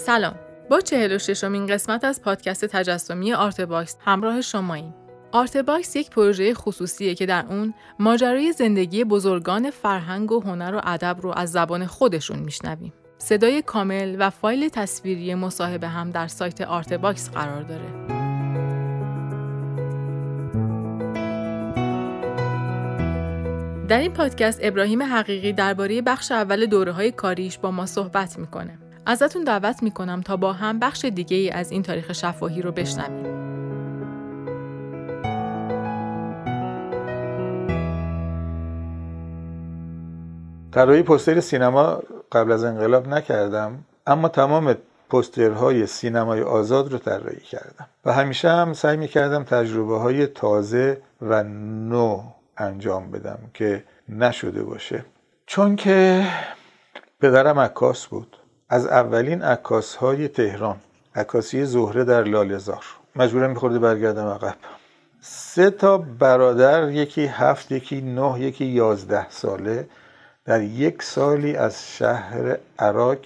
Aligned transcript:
سلام. 0.00 0.34
با 0.70 0.80
46 0.80 1.44
امین 1.44 1.66
قسمت 1.66 2.04
از 2.04 2.22
پادکست 2.22 2.64
تجسمی 2.64 3.32
آرتباکس 3.32 3.96
همراه 4.00 4.40
شماییم. 4.40 4.94
آرتباکس 5.32 5.96
یک 5.96 6.10
پروژه 6.10 6.54
خصوصیه 6.54 7.14
که 7.14 7.26
در 7.26 7.44
اون 7.48 7.74
ماجرای 7.98 8.52
زندگی 8.52 9.04
بزرگان 9.04 9.70
فرهنگ 9.70 10.32
و 10.32 10.40
هنر 10.40 10.74
و 10.74 10.80
ادب 10.84 11.16
رو 11.20 11.32
از 11.36 11.52
زبان 11.52 11.86
خودشون 11.86 12.38
میشنویم. 12.38 12.92
صدای 13.18 13.62
کامل 13.62 14.16
و 14.18 14.30
فایل 14.30 14.68
تصویری 14.68 15.34
مصاحبه 15.34 15.88
هم 15.88 16.10
در 16.10 16.28
سایت 16.28 16.60
آرتباکس 16.60 17.30
قرار 17.30 17.62
داره. 17.62 18.20
در 23.88 23.98
این 23.98 24.12
پادکست 24.12 24.60
ابراهیم 24.62 25.02
حقیقی 25.02 25.52
درباره 25.52 26.02
بخش 26.02 26.32
اول 26.32 26.66
دوره 26.66 26.92
های 26.92 27.12
کاریش 27.12 27.58
با 27.58 27.70
ما 27.70 27.86
صحبت 27.86 28.38
می‌کنه. 28.38 28.78
ازتون 29.06 29.44
دعوت 29.44 29.82
می‌کنم 29.82 30.20
تا 30.20 30.36
با 30.36 30.52
هم 30.52 30.78
بخش 30.78 31.04
دیگه 31.04 31.36
ای 31.36 31.50
از 31.50 31.70
این 31.70 31.82
تاریخ 31.82 32.12
شفاهی 32.12 32.62
رو 32.62 32.72
بشنویم. 32.72 33.40
طراحی 40.72 41.02
پوستر 41.02 41.40
سینما 41.40 42.02
قبل 42.32 42.52
از 42.52 42.64
انقلاب 42.64 43.08
نکردم 43.08 43.78
اما 44.06 44.28
تمام 44.28 44.76
پوسترهای 45.10 45.86
سینمای 45.86 46.42
آزاد 46.42 46.92
رو 46.92 46.98
طراحی 46.98 47.40
کردم. 47.40 47.86
و 48.04 48.12
همیشه 48.12 48.48
هم 48.48 48.72
سعی 48.72 48.96
می‌کردم 48.96 49.44
تجربه 49.44 49.98
های 49.98 50.26
تازه 50.26 51.02
و 51.22 51.42
نو 51.42 52.22
انجام 52.56 53.10
بدم 53.10 53.38
که 53.54 53.84
نشده 54.08 54.62
باشه. 54.62 55.04
چون 55.46 55.76
که 55.76 56.26
پدرم 57.20 57.58
عکاس 57.58 58.06
بود. 58.06 58.36
از 58.72 58.86
اولین 58.86 59.42
عکاس 59.42 59.94
های 59.94 60.28
تهران. 60.28 60.76
عکاسی 61.14 61.64
زهره 61.64 62.04
در 62.04 62.24
لالزار 62.24 62.84
مجبورم 63.16 63.50
میخورده 63.50 63.78
برگردم 63.78 64.26
عقب. 64.26 64.54
سه 65.20 65.70
تا 65.70 65.98
برادر 65.98 66.90
یکی 66.90 67.24
هفت 67.24 67.72
یکی 67.72 68.00
نه 68.00 68.40
یکی 68.40 68.64
یازده 68.64 69.30
ساله 69.30 69.88
در 70.44 70.62
یک 70.62 71.02
سالی 71.02 71.56
از 71.56 71.96
شهر 71.96 72.58
عراق 72.78 73.18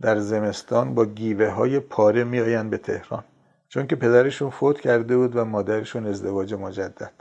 در 0.00 0.18
زمستان 0.18 0.94
با 0.94 1.04
گیوه 1.04 1.48
های 1.48 1.80
پاره 1.80 2.24
میآیند 2.24 2.70
به 2.70 2.78
تهران. 2.78 3.24
چون 3.68 3.86
که 3.86 3.96
پدرشون 3.96 4.50
فوت 4.50 4.80
کرده 4.80 5.16
بود 5.16 5.36
و 5.36 5.44
مادرشون 5.44 6.06
ازدواج 6.06 6.54
مجدد. 6.54 7.12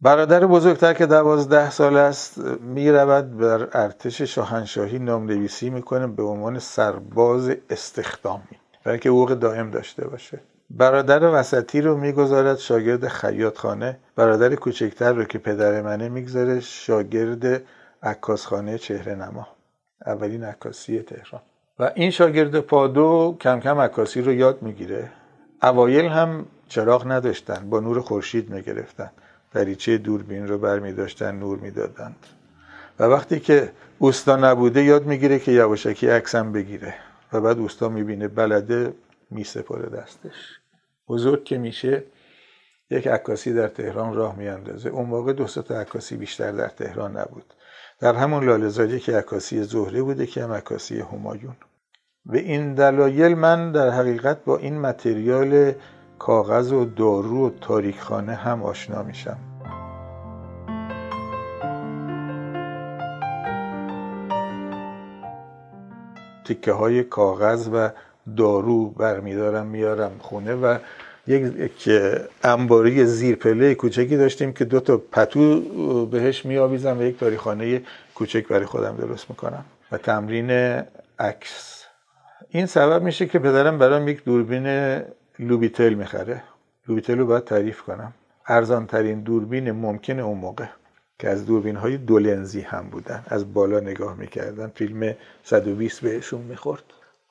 برادر 0.00 0.46
بزرگتر 0.46 0.94
که 0.94 1.06
دوازده 1.06 1.70
سال 1.70 1.96
است 1.96 2.38
می 2.60 2.90
رود 2.90 3.38
بر 3.38 3.68
ارتش 3.72 4.22
شاهنشاهی 4.22 4.98
نامنویسی 4.98 5.70
می‌کنه 5.70 6.06
به 6.06 6.22
عنوان 6.22 6.58
سرباز 6.58 7.50
استخدامی. 7.70 8.58
برای 8.84 8.98
که 8.98 9.08
حقوق 9.08 9.34
دائم 9.34 9.70
داشته 9.70 10.08
باشه. 10.08 10.40
برادر 10.70 11.30
وسطی 11.34 11.80
رو 11.80 11.96
می‌گذارد 11.96 12.58
شاگرد 12.58 13.08
خیاطخانه. 13.08 13.98
برادر 14.16 14.54
کوچکتر 14.54 15.12
رو 15.12 15.24
که 15.24 15.38
پدر 15.38 15.82
منه 15.82 16.08
می‌گذاره 16.08 16.60
شاگرد 16.60 17.62
عکاسخانه 18.02 18.78
چهره 18.78 19.14
نما 19.14 19.48
اولین 20.06 20.44
عکاسی 20.44 20.98
تهران. 20.98 21.42
و 21.78 21.90
این 21.94 22.10
شاگرد 22.10 22.60
پادو 22.60 23.36
کم 23.40 23.60
کم 23.60 23.78
عکاسی 23.78 24.22
رو 24.22 24.32
یاد 24.32 24.62
می‌گیره. 24.62 25.10
اوایل 25.62 26.04
هم 26.04 26.46
چراغ 26.68 27.12
نداشتن 27.12 27.70
با 27.70 27.80
نور 27.80 28.00
خورشید 28.00 28.50
می‌گرفتن. 28.50 29.10
دریچه 29.52 29.98
دوربین 29.98 30.48
رو 30.48 30.58
بر 30.58 30.78
می 30.78 30.92
داشتن 30.92 31.38
نور 31.38 31.58
می‌دادند 31.58 32.26
و 32.98 33.04
وقتی 33.04 33.40
که 33.40 33.72
اوستا 33.98 34.36
نبوده 34.36 34.82
یاد 34.82 35.06
می‌گیره 35.06 35.38
که 35.38 35.52
یواشکی 35.52 36.08
عکسم 36.08 36.52
بگیره. 36.52 36.94
و 37.32 37.40
بعد 37.40 37.58
اوستا 37.58 37.88
می‌بینه 37.88 38.28
بلده 38.28 38.94
میسپره 39.30 39.88
دستش. 39.88 40.60
بزرگ 41.08 41.44
که 41.44 41.58
میشه 41.58 42.02
یک 42.90 43.06
عکاسی 43.08 43.52
در 43.52 43.68
تهران 43.68 44.14
راه 44.14 44.36
میاندازه 44.36 44.88
اون 44.88 45.06
موقع 45.06 45.32
دو 45.32 45.44
تا 45.44 45.80
عکاسی 45.80 46.16
بیشتر 46.16 46.52
در 46.52 46.68
تهران 46.68 47.16
نبود. 47.16 47.54
در 48.00 48.14
همون 48.14 48.44
لالزاری 48.44 49.00
که 49.00 49.16
عکاسی 49.16 49.62
زهره 49.62 50.02
بوده 50.02 50.26
که 50.26 50.44
هم 50.44 50.52
عکاسی 50.52 51.00
همایون. 51.00 51.56
به 52.24 52.38
این 52.38 52.74
دلایل 52.74 53.34
من 53.34 53.72
در 53.72 53.90
حقیقت 53.90 54.44
با 54.44 54.58
این 54.58 54.80
متریال 54.80 55.72
کاغذ 56.18 56.72
و 56.72 56.84
دارو 56.84 57.46
و 57.46 57.50
تاریکخانه 57.60 58.34
هم 58.34 58.62
آشنا 58.62 59.02
میشم. 59.02 59.36
تکه 66.44 66.72
های 66.72 67.04
کاغذ 67.04 67.68
و 67.72 67.88
دارو 68.36 68.90
برمیدارم 68.90 69.66
میارم 69.66 70.12
خونه 70.18 70.54
و 70.54 70.78
یک 71.26 71.90
انباری 72.42 73.04
زیرپله 73.04 73.74
کوچکی 73.74 74.16
داشتیم 74.16 74.52
که 74.52 74.64
دو 74.64 74.80
تا 74.80 74.96
پتو 75.12 75.60
بهش 76.06 76.46
میآویزم 76.46 76.98
و 76.98 77.02
یک 77.02 77.18
تاریخانه 77.18 77.82
کوچک 78.14 78.48
برای 78.48 78.66
خودم 78.66 78.96
درست 78.96 79.30
می‌کنم 79.30 79.64
و 79.92 79.98
تمرین 79.98 80.50
عکس. 81.18 81.84
این 82.50 82.66
سبب 82.66 83.02
میشه 83.02 83.26
که 83.26 83.38
پدرم 83.38 83.78
برام 83.78 84.08
یک 84.08 84.24
دوربین 84.24 84.66
لوبیتل 85.38 85.94
می‌خره. 85.94 86.42
لوبیتل 86.88 87.18
رو 87.18 87.26
باید 87.26 87.44
تعریف 87.44 87.82
کنم. 87.82 88.12
ارزان 88.46 88.86
ترین 88.86 89.20
دوربین 89.20 89.72
ممکن 89.72 90.18
اون 90.20 90.38
موقع 90.38 90.66
که 91.18 91.28
از 91.28 91.46
دوربین 91.46 91.76
های 91.76 91.96
دولنزی 91.96 92.60
هم 92.60 92.90
بودن. 92.90 93.22
از 93.26 93.54
بالا 93.54 93.80
نگاه 93.80 94.14
می‌کردن. 94.16 94.72
فیلم 94.74 95.14
120 95.44 96.00
بهشون 96.00 96.40
می‌خورد. 96.40 96.82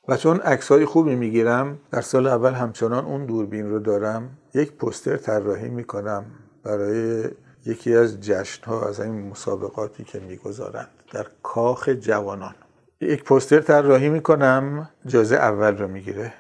و 0.07 0.17
چون 0.17 0.39
عکس 0.39 0.71
های 0.71 0.85
خوبی 0.85 1.15
می‌گیرم 1.15 1.79
در 1.91 2.01
سال 2.01 2.27
اول 2.27 2.53
همچنان 2.53 3.05
اون 3.05 3.25
دوربین 3.25 3.69
رو 3.69 3.79
دارم. 3.79 4.29
یک 4.53 4.71
پوستر 4.71 5.17
طراحی 5.17 5.69
می‌کنم 5.69 6.25
برای 6.63 7.23
یکی 7.65 7.95
از 7.95 8.21
جشن 8.21 8.65
ها 8.65 8.89
از 8.89 8.99
این 8.99 9.27
مسابقاتی 9.29 10.03
که 10.03 10.19
می‌گذارند 10.19 10.89
در 11.13 11.25
کاخ 11.43 11.89
جوانان. 11.89 12.55
یک 13.01 13.23
پوستر 13.23 13.59
طراحی 13.59 14.09
می‌کنم 14.09 14.89
جازه 15.05 15.35
اول 15.35 15.77
رو 15.77 15.87
می‌گیره. 15.87 16.33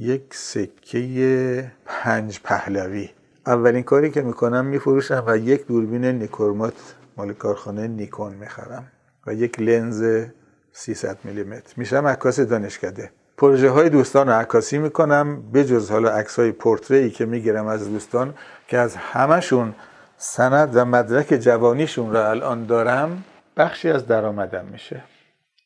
یک 0.00 0.34
سکه 0.34 1.72
پنج 1.86 2.40
پهلوی. 2.44 3.10
اولین 3.46 3.82
کاری 3.82 4.10
که 4.10 4.22
می‌کنم 4.22 4.64
میفروشم 4.64 5.24
و 5.26 5.36
یک 5.36 5.66
دوربین 5.66 6.04
نیکورمات 6.04 6.94
مال 7.16 7.32
کارخانه 7.32 7.88
نیکون 7.88 8.34
می‌خرم 8.34 8.86
و 9.26 9.34
یک 9.34 9.60
لنز 9.60 10.26
300 10.72 11.18
میلیمتر. 11.24 11.72
میشم 11.76 12.06
عکاس 12.06 12.40
دانشکده. 12.40 13.10
پروژه 13.36 13.70
های 13.70 13.88
دوستان 13.88 14.26
رو 14.28 14.32
عکاسی 14.32 14.78
می‌کنم 14.78 15.42
به 15.52 15.64
جز 15.64 15.90
حالا 15.90 16.10
عکس 16.10 16.38
های 16.38 16.52
پورتری 16.52 17.10
که 17.10 17.26
می‌گیرم 17.26 17.66
از 17.66 17.88
دوستان 17.88 18.34
که 18.68 18.78
از 18.78 18.96
همشون 18.96 19.74
سند 20.16 20.76
و 20.76 20.84
مدرک 20.84 21.26
جوانیشون 21.34 22.12
رو 22.12 22.28
الان 22.30 22.66
دارم 22.66 23.24
بخشی 23.56 23.90
از 23.90 24.06
درآمدم 24.06 24.64
میشه. 24.64 25.02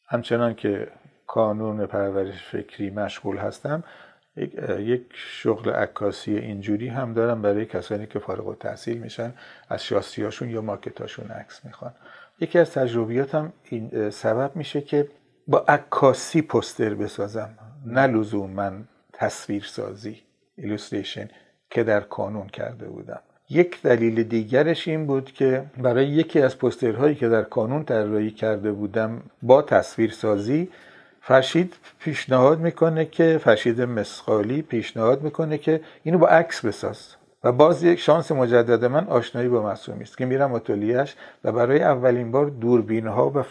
همچنان 0.09 0.55
که 0.55 0.89
کانون 1.27 1.87
پرورش 1.87 2.49
فکری 2.53 2.91
مشغول 2.91 3.37
هستم 3.37 3.85
یک 4.37 5.03
شغل 5.15 5.71
عکاسی 5.71 6.37
اینجوری 6.37 6.89
هم 6.89 7.13
دارم 7.13 7.43
برای 7.43 7.67
کسانی 7.67 8.07
که 8.07 8.19
فارغ 8.19 8.49
التحصیل 8.49 8.99
میشن 8.99 9.35
از 9.69 9.85
شاسیاشون 9.85 10.51
یا 10.51 10.63
ماکتاشون 10.63 11.31
عکس 11.31 11.65
می‌خوان. 11.65 11.93
یکی 12.41 12.59
از 12.59 12.71
تجربیاتم 12.71 13.53
این 13.65 14.11
سبب 14.11 14.57
میشه 14.57 14.81
که 14.81 15.09
با 15.47 15.65
عکاسی 15.69 16.43
پستر 16.43 16.95
بسازم 16.95 17.59
نه 17.87 18.07
لزوم 18.07 18.51
من 18.51 18.85
تصویر 19.13 19.63
سازی 19.63 20.23
illustration 20.57 21.29
که 21.71 21.85
در 21.85 22.01
کانون 22.01 22.47
کرده 22.47 22.89
بودم. 22.89 23.21
یک 23.51 23.83
دلیل 23.83 24.23
دیگرش 24.23 24.89
این 24.89 25.07
بود 25.07 25.33
که 25.33 25.65
برای 25.79 26.07
یکی 26.07 26.41
از 26.41 26.59
پوسترهایی 26.59 27.15
که 27.15 27.29
در 27.29 27.43
کانون 27.43 27.85
طراحی 27.85 28.31
کرده 28.31 28.73
بودم 28.73 29.23
با 29.43 29.63
تصویر 29.63 30.11
سازی 30.11 30.69
فرشید 31.27 31.75
پیشنهاد 31.99 32.61
می‌کنه 32.61 33.05
که 33.05 33.41
فرشید 33.45 33.81
مثقالی 33.81 34.63
پیشنهاد 34.63 35.23
می‌کنه 35.23 35.59
که 35.59 35.81
اینو 36.03 36.19
با 36.19 36.29
عکس 36.29 36.65
بساز. 36.65 37.15
و 37.45 37.53
باز 37.53 37.83
یک 37.85 37.99
شانس 38.01 38.33
مجدد 38.33 38.85
من 38.85 39.07
آشنایی 39.07 39.49
با 39.49 39.63
معصومی 39.63 40.03
است 40.03 40.19
که 40.19 40.27
میرم 40.27 40.53
اتلیهش 40.53 41.15
و 41.45 41.53
برای 41.53 41.83
اولین 41.83 42.31
بار 42.31 42.47
دوربین 42.47 43.07
ها 43.07 43.31
و 43.31 43.43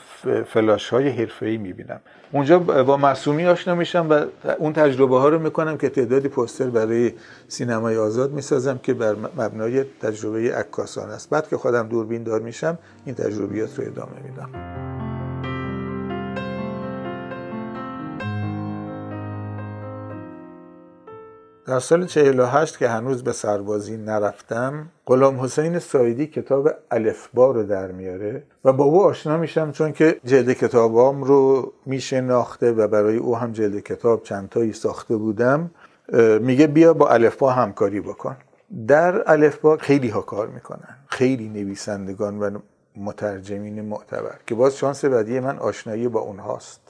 فلاش 0.44 0.90
های 0.90 1.10
حرفه 1.10 1.46
ای 1.46 1.58
می‌بینم. 1.58 2.00
اونجا 2.32 2.60
با 2.60 2.98
معصومی 2.98 3.46
آشنا 3.46 3.76
میشم 3.76 4.08
و 4.10 4.26
اون 4.60 4.74
تجربه 4.74 5.20
ها 5.20 5.30
رو 5.30 5.40
می‌کنم 5.40 5.78
که 5.78 5.90
تعدادی 5.90 6.28
پوستر 6.28 6.70
برای 6.70 7.14
سینمای 7.48 7.98
آزاد 7.98 8.32
می‌سازم 8.32 8.80
که 8.84 8.94
بر 8.94 9.16
مبنای 9.38 9.84
تجربه 9.84 10.56
عکاسان 10.56 11.10
است. 11.10 11.30
بعد 11.30 11.48
که 11.48 11.58
خودم 11.58 11.88
دوربین 11.88 12.24
دار 12.24 12.40
میشم 12.40 12.78
این 13.06 13.16
تجربیات 13.16 13.80
رو 13.80 13.86
ادامه 13.86 14.22
میدم. 14.24 14.83
در 21.66 21.80
سال 21.80 22.06
48 22.06 22.78
که 22.78 22.90
هنوز 22.90 23.24
به 23.24 23.32
سربازی 23.32 23.98
نرفتم 23.98 24.90
غلام 25.06 25.40
حسین 25.40 25.80
سایدی 25.80 26.28
کتاب 26.28 26.70
الفبا 26.92 27.52
رو 27.52 27.64
در 27.64 27.92
میاره 27.92 28.44
و 28.66 28.74
با 28.74 28.84
او 28.84 29.04
آشنا 29.04 29.38
میشم 29.38 29.72
چون 29.72 29.92
که 29.92 30.20
جلد 30.26 30.54
کتابام 30.54 31.24
رو 31.24 31.74
میشناخته 31.86 32.72
و 32.72 32.88
برای 32.88 33.18
او 33.18 33.38
هم 33.38 33.52
جلد 33.52 33.80
کتاب 33.80 34.24
چندتایی 34.24 34.74
ساخته 34.74 35.16
بودم. 35.16 35.72
میگه 36.42 36.68
بیا 36.68 36.94
با 36.94 37.10
الفبا 37.10 37.52
همکاری 37.52 38.02
بکن. 38.02 38.38
در 38.88 39.32
الفبا 39.32 39.78
خیلی 39.78 40.10
ها 40.10 40.22
کار 40.22 40.48
می‌کنن. 40.48 40.98
خیلی 41.08 41.50
نویسندگان 41.50 42.40
و 42.40 42.60
مترجمین 42.96 43.82
معتبر 43.82 44.36
که 44.48 44.56
باز 44.56 44.78
شانس 44.78 45.06
بعدی 45.06 45.40
من 45.40 45.60
آشنایی 45.60 46.08
با 46.08 46.20
اونهاست. 46.20 46.83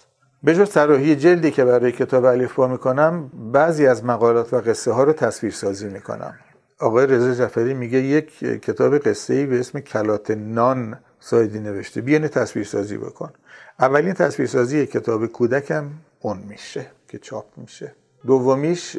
به 0.44 0.56
جز 0.56 0.72
طراحی 0.72 1.16
جلدی 1.16 1.52
که 1.52 1.66
برای 1.66 1.92
کتاب 1.92 2.26
الفبا 2.26 2.68
می‌کنم 2.68 3.32
بعضی 3.52 3.88
از 3.88 4.06
مقالات 4.06 4.54
و 4.54 4.58
قصه 4.58 4.92
ها 4.92 5.04
رو 5.04 5.14
تصویر 5.14 5.54
سازی 5.54 5.88
می‌کنم. 5.88 6.36
آقای 6.80 7.08
رضا 7.08 7.34
جعفری 7.34 7.74
میگه 7.74 7.98
یک 7.98 8.40
کتاب 8.40 8.98
قصه 8.98 9.34
ای 9.34 9.46
به 9.46 9.60
اسم 9.60 9.80
کلات 9.80 10.32
نان 10.32 11.00
سایدی 11.20 11.60
نوشته. 11.60 12.02
بیانه 12.02 12.28
تصویر 12.28 12.66
سازی 12.66 12.98
بکن. 12.98 13.34
اولین 13.80 14.14
تصویر 14.14 14.48
سازی 14.48 14.86
کتاب 14.86 15.26
کودکم 15.26 15.86
اون 16.20 16.38
میشه 16.50 16.86
که 17.08 17.18
چاپ 17.18 17.46
میشه. 17.58 17.96
دومیش 18.28 18.98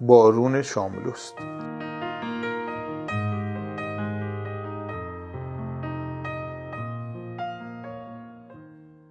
بارون 0.00 0.62
شاملوست. 0.62 1.34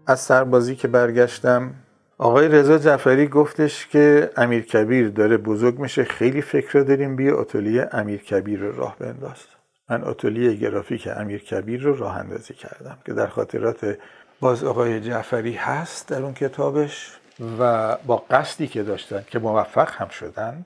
از 0.09 0.19
سربازی 0.19 0.75
که 0.75 0.88
برگشتم 0.88 1.74
آقای 2.18 2.48
رضا 2.48 2.77
جعفری 2.77 3.27
گفتش 3.27 3.88
که 3.88 4.30
امیر 4.38 4.65
کبیر 4.65 5.09
داره 5.09 5.38
بزرگ 5.38 5.80
میشه 5.80 6.04
خیلی 6.04 6.42
فکر 6.42 6.80
داریم 6.80 7.15
بیا 7.15 7.39
اتلیه 7.39 7.89
امیر 7.92 8.24
کبیر 8.24 8.59
رو 8.59 8.77
راه 8.77 8.95
بنداز. 9.00 9.38
من 9.89 10.04
اتلیه 10.04 10.54
گرافیک 10.54 11.09
امیر 11.15 11.44
کبیر 11.44 11.81
رو 11.81 11.95
راه 11.95 12.18
اندازی 12.18 12.54
کردم 12.54 12.98
که 13.06 13.13
در 13.13 13.27
خاطرات 13.27 13.98
باز 14.39 14.63
آقای 14.63 15.01
جعفری 15.01 15.54
هست 15.54 16.09
در 16.09 16.21
اون 16.21 16.33
کتابش 16.33 17.18
و 17.59 17.95
با 18.06 18.24
قصدی 18.30 18.68
که 18.68 18.83
داشتن 18.83 19.24
که 19.27 19.39
موفق 19.39 19.89
هم 19.92 20.07
شدند 20.07 20.65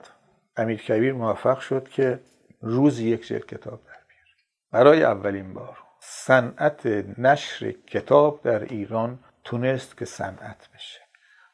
امیر 0.56 0.82
کبیر 0.82 1.12
موفق 1.12 1.60
شد 1.60 1.88
که 1.88 2.20
روز 2.60 3.00
یک 3.00 3.26
جلد 3.26 3.46
کتاب 3.46 3.80
در 3.86 3.98
بیاره. 4.08 4.30
برای 4.72 5.02
اولین 5.02 5.54
بار 5.54 5.78
صنعت 6.00 6.86
نشر 7.18 7.74
کتاب 7.86 8.40
در 8.42 8.64
ایران 8.64 9.18
تونست 9.44 9.96
که 9.96 10.04
صنعت 10.04 10.68
بشه. 10.74 11.00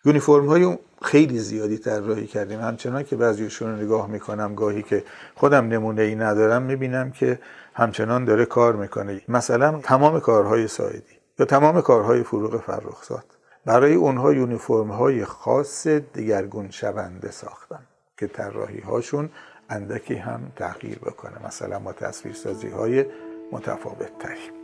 یونیفرم 0.04 0.46
های 0.46 0.78
خیلی 1.02 1.38
زیادی 1.38 1.78
طراحی 1.78 2.26
کردیم. 2.26 2.60
همچنان 2.60 3.02
که 3.02 3.16
بعضیشون 3.16 3.70
رو 3.70 3.84
نگاه 3.84 4.06
می‌کنم 4.06 4.54
گاهی 4.54 4.82
که 4.82 5.04
خودم 5.34 5.68
نمونه 5.68 6.02
ای 6.02 6.14
ندارم 6.14 6.62
می‌بینم 6.62 7.10
که 7.10 7.38
همچنان 7.74 8.24
داره 8.24 8.44
کار 8.44 8.76
می‌کنه. 8.76 9.20
مثلا 9.28 9.80
تمام 9.82 10.20
کارهای 10.20 10.68
سایدی 10.68 11.18
یا 11.38 11.46
تمام 11.46 11.80
کارهای 11.80 12.22
فروغ 12.22 12.60
فرخزاد. 12.60 13.24
برای 13.66 13.94
اونها 13.94 14.32
یونیفرم 14.32 14.90
های 14.90 15.24
خاص 15.24 15.86
دگرگون 15.86 16.70
شونده 16.70 17.30
ساختم 17.30 17.82
که 18.18 18.26
طراحی 18.26 18.80
هاشون 18.80 19.30
اندکی 19.70 20.14
هم 20.14 20.52
تغییر 20.56 20.98
بکنه. 20.98 21.46
مثلا 21.46 21.78
ما 21.78 21.92
تصویرسازی 21.92 22.68
های 22.68 23.04
متفاوت 23.52 24.18
تریم 24.18 24.57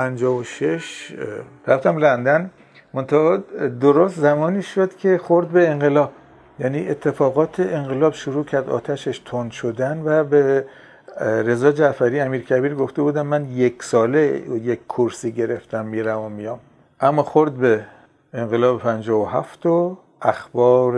56 0.00 1.12
رفتم 1.66 1.96
لندن. 1.96 2.50
منتها 2.94 3.36
درست 3.80 4.20
زمانی 4.20 4.62
شد 4.62 4.96
که 4.96 5.18
خورد 5.18 5.48
به 5.48 5.68
انقلاب. 5.68 6.12
یعنی 6.58 6.88
اتفاقات 6.88 7.60
انقلاب 7.60 8.14
شروع 8.14 8.44
کرد 8.44 8.70
آتشش 8.70 9.18
تند 9.18 9.50
شدن 9.50 10.02
و 10.04 10.24
به 10.24 10.64
رضا 11.20 11.72
جعفری 11.72 12.20
امیر 12.20 12.40
کبیر 12.40 12.74
گفته 12.74 13.02
بودم 13.02 13.26
من 13.26 13.44
یک 13.44 13.82
ساله 13.82 14.42
یک 14.62 14.80
کرسی 14.88 15.32
گرفتم 15.32 15.86
میرم 15.86 16.20
و 16.20 16.28
میام. 16.28 16.60
اما 17.00 17.22
خورد 17.22 17.54
به 17.54 17.84
انقلاب 18.34 18.80
57 18.80 19.66
و 19.66 19.98
اخبار 20.22 20.94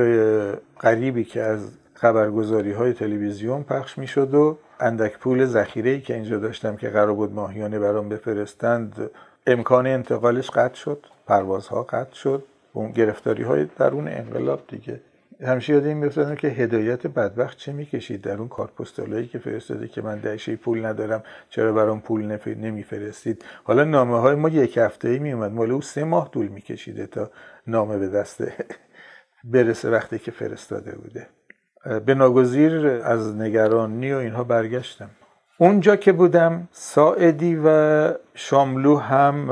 غریبی 0.80 1.24
که 1.24 1.42
از 1.42 1.70
خبرگزاری 1.94 2.72
های 2.72 2.92
تلویزیون 2.92 3.62
پخش 3.62 3.98
می‌شد 3.98 4.34
و 4.34 4.58
اندک 4.82 5.18
پول 5.18 5.44
ذخیره 5.44 6.00
که 6.00 6.14
اینجا 6.14 6.38
داشتم 6.38 6.76
که 6.76 6.88
قرار 6.88 7.12
بود 7.12 7.32
ماهیانه 7.32 7.78
برام 7.78 8.08
بفرستند 8.08 9.10
امکان 9.46 9.86
انتقالش 9.86 10.50
قطع 10.50 10.74
شد 10.74 11.06
پروازها 11.26 11.82
قطع 11.82 12.14
شد. 12.14 12.44
اون 12.72 12.90
گرفتاری 12.90 13.42
های 13.42 13.66
درون 13.78 14.08
انقلاب 14.08 14.62
دیگه. 14.68 15.00
همیشه 15.46 15.72
یاد 15.72 15.86
این 15.86 15.96
میفتادم 15.96 16.34
که 16.34 16.48
هدایت 16.48 17.06
بدبخت 17.06 17.58
چه 17.58 17.72
می‌کشید 17.72 18.20
در 18.20 18.36
اون 18.36 18.48
کارت 18.48 18.74
پستالایی 18.74 19.26
که 19.26 19.38
فرستاده 19.38 19.88
که 19.88 20.02
من 20.02 20.18
دهشه 20.18 20.56
پول 20.56 20.86
ندارم 20.86 21.22
چرا 21.50 21.72
برام 21.72 22.00
پول 22.00 22.38
نمیفرستید؟ 22.46 23.44
حالا 23.64 23.84
نامه 23.84 24.20
های 24.20 24.34
ما 24.34 24.48
یک 24.48 24.76
هفته 24.76 25.08
ای 25.08 25.18
میومد 25.18 25.52
مال 25.52 25.70
او 25.70 25.80
سه 25.80 26.04
ماه 26.04 26.30
طول 26.30 26.48
میکشیده 26.48 27.06
تا 27.06 27.30
نامه 27.66 27.98
به 27.98 28.08
دست 28.08 28.44
برسه 29.52 29.90
وقتی 29.90 30.18
که 30.18 30.30
فرستاده 30.30 30.96
بوده. 30.96 31.26
به 32.06 32.14
ناگزیر 32.14 32.86
از 33.04 33.36
نگرانی 33.36 34.12
و 34.12 34.16
اینها 34.16 34.44
برگشتم. 34.44 35.10
اونجا 35.58 35.96
که 35.96 36.12
بودم 36.12 36.68
ساعدی 36.72 37.60
و 37.64 38.08
شاملو 38.34 38.96
هم 38.96 39.46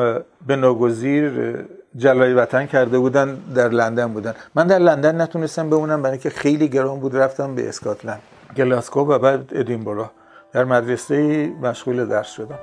به 0.47 0.57
ناگزیر 0.57 1.55
جلای 1.97 2.35
وطن 2.35 2.67
کرده 2.67 2.99
بودن 2.99 3.39
در 3.55 3.69
لندن 3.69 4.13
بودن. 4.13 4.35
من 4.55 4.67
در 4.67 4.79
لندن 4.79 5.21
نتونستم 5.21 5.71
بمونم 5.71 6.03
برای 6.03 6.13
اینکه 6.13 6.31
خیلی 6.31 6.69
گران 6.69 7.01
بود 7.01 7.17
رفتم 7.17 7.55
به 7.55 7.69
اسکاتلند. 7.69 8.21
گلاسکو 8.57 9.01
و 9.01 9.19
بعد 9.19 9.51
ادینبرا 9.53 10.11
در 10.53 10.65
مدرسه 10.65 11.47
مشغول 11.63 12.07
درس 12.07 12.31
شدم. 12.31 12.59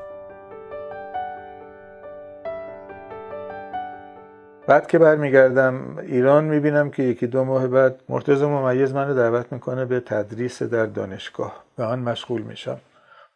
بعد 4.68 4.88
که 4.88 5.00
برمیگردم 5.00 5.98
ایران 5.98 6.44
می‌بینم 6.44 6.90
که 6.90 7.04
یکی 7.04 7.28
دو 7.28 7.44
ماه 7.44 7.68
بعد 7.68 8.02
مرتضی 8.10 8.46
ممیز 8.46 8.94
منو 8.94 9.14
دعوت 9.14 9.54
می‌کنه 9.54 9.86
به 9.86 10.00
تدریس 10.00 10.64
در 10.64 10.86
دانشگاه. 10.86 11.64
و 11.78 11.84
من 11.84 12.00
مشغول 12.00 12.42
میشم. 12.42 12.78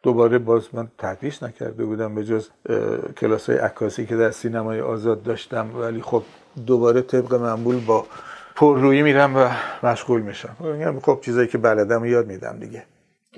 دوباره 0.02 0.38
باز 0.38 0.68
من 0.72 0.88
تدریس 0.98 1.42
نکرده 1.42 1.84
بودم 1.84 2.14
به 2.14 2.24
جز 2.24 2.48
کلاس 3.16 3.50
های 3.50 3.58
عکاسی 3.58 4.06
که 4.06 4.16
در 4.16 4.30
سینمای 4.30 4.80
آزاد 4.80 5.22
داشتم 5.22 5.66
ولی 5.80 6.02
خب 6.02 6.22
دوباره 6.66 7.02
طبق 7.02 7.34
معمول 7.34 7.84
با 7.86 8.06
پررویی 8.56 9.02
میرم 9.02 9.36
و 9.36 9.48
مشغول 9.86 10.20
میشم. 10.20 10.56
خب 11.02 11.18
چیزایی 11.22 11.48
که 11.48 11.58
بلدم 11.58 12.04
یاد 12.04 12.26
میدم 12.26 12.58
دیگه. 12.58 12.82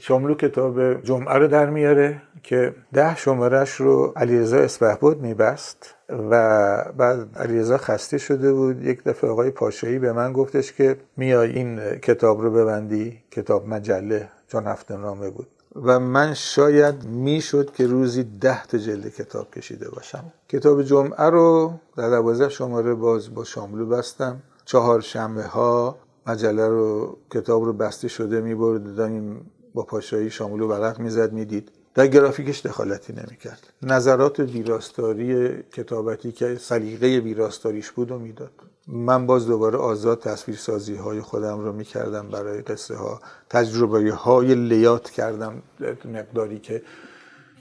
شاملو 0.00 0.34
کتاب 0.34 1.02
جمعه 1.02 1.34
رو 1.34 1.48
در 1.48 1.66
میاره 1.66 2.22
که 2.42 2.74
ده 2.92 3.16
شمارش 3.16 3.70
رو 3.70 4.12
علیرضا 4.16 4.56
اسبهبود 4.56 5.20
میبست. 5.20 5.93
و 6.08 6.84
بعد 6.96 7.28
علیرضا 7.36 7.78
خسته 7.78 8.18
شده 8.18 8.52
بود. 8.52 8.82
یک 8.82 9.04
دفعه 9.04 9.30
آقای 9.30 9.50
پاشایی 9.50 9.98
به 9.98 10.12
من 10.12 10.32
گفتش 10.32 10.72
که 10.72 10.96
میای 11.16 11.52
این 11.52 11.80
کتاب 11.98 12.40
رو 12.40 12.50
ببندی 12.50 13.18
کتاب 13.30 13.68
مجله 13.68 14.28
چون 14.48 14.64
هفته 14.66 14.96
نامه 14.96 15.30
بود. 15.30 15.46
و 15.82 16.00
من 16.00 16.34
شاید 16.34 17.04
می‌شد 17.04 17.72
که 17.72 17.86
روزی 17.86 18.24
ده 18.24 18.66
تا 18.66 18.78
جلد 18.78 19.08
کتاب 19.08 19.50
کشیده 19.50 19.90
باشم. 19.90 20.24
کتاب 20.48 20.82
جمعه 20.82 21.24
رو 21.24 21.72
در 21.96 22.10
دوازده 22.10 22.48
شماره 22.48 22.94
باز 22.94 23.34
با 23.34 23.44
شاملو 23.44 23.86
بستم. 23.86 24.42
چهار 24.64 25.00
شنبه 25.00 25.42
ها 25.42 25.96
مجله 26.26 26.68
رو 26.68 27.16
کتاب 27.30 27.64
رو 27.64 27.72
بسته 27.72 28.08
شده 28.08 28.40
میبردیم 28.40 29.50
با 29.74 29.82
پاشایی 29.82 30.30
شاملو 30.30 30.68
ورق 30.68 31.00
می‌زد 31.00 31.32
می‌دید. 31.32 31.70
در 31.94 32.06
گرافیکش 32.06 32.60
دخالتی 32.60 33.12
نمی‌کرد. 33.12 33.72
نظرات 33.82 34.40
ویراستاری 34.40 35.62
کتابتی 35.62 36.32
که 36.32 36.56
سلیقه 36.60 37.18
ویراستاریش 37.18 37.90
بود 37.90 38.10
و 38.10 38.18
می‌داد. 38.18 38.50
من 38.86 39.26
باز 39.26 39.46
دوباره 39.46 39.78
آزاد 39.78 40.20
تصویر 40.20 40.56
سازی 40.56 40.94
های 40.94 41.20
خودم 41.20 41.60
رو 41.60 41.72
می‌کردم 41.72 42.28
برای 42.28 42.62
قصه 42.62 42.96
ها 42.96 43.20
تجربه 43.50 44.12
های 44.12 44.54
لیات 44.54 45.10
کردم 45.10 45.62
مقداری 46.04 46.58
که 46.58 46.82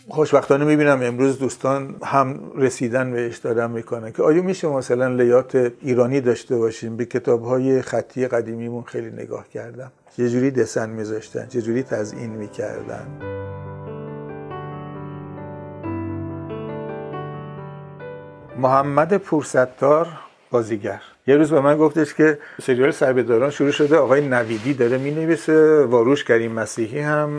خوشبختانه 0.10 0.66
می‌بینم 0.66 1.02
امروز 1.02 1.40
دوستان 1.40 1.96
هم 2.04 2.52
رسیدن 2.56 3.12
بهش 3.12 3.38
دارم 3.38 3.72
می‌کنن 3.72 4.12
که 4.12 4.24
آیا 4.24 4.42
میشه 4.42 4.68
مثلا 4.68 5.08
لیات 5.08 5.72
ایرانی 5.82 6.22
داشته 6.22 6.58
باشیم؟ 6.58 6.98
به 6.98 7.06
کتاب 7.06 7.44
های 7.44 7.82
خطی 7.82 8.28
قدیمیمون 8.28 8.84
خیلی 8.84 9.12
نگاه 9.12 9.50
کردم. 9.50 9.92
چه 10.18 10.30
جوری 10.30 10.52
دسن 10.52 10.90
میذاشتن؟ 10.90 11.48
چه 11.48 11.62
جوری 11.62 11.86
می‌کردن؟ 12.28 13.08
محمد 18.58 19.18
پورستار 19.18 20.08
بازیگر. 20.52 21.02
یه 21.28 21.36
روز 21.36 21.52
به 21.52 21.60
من 21.60 21.78
گفتش 21.78 22.14
که 22.14 22.40
سریال 22.62 22.92
سربهداران 22.92 23.50
شروع 23.50 23.72
شده 23.72 23.98
آقای 23.98 24.28
نویدی 24.28 24.74
داره 24.74 24.98
می‌نویسه 24.98 25.84
واروش 25.84 26.24
کریم 26.24 26.52
مسیحی 26.52 27.00
هم 27.00 27.38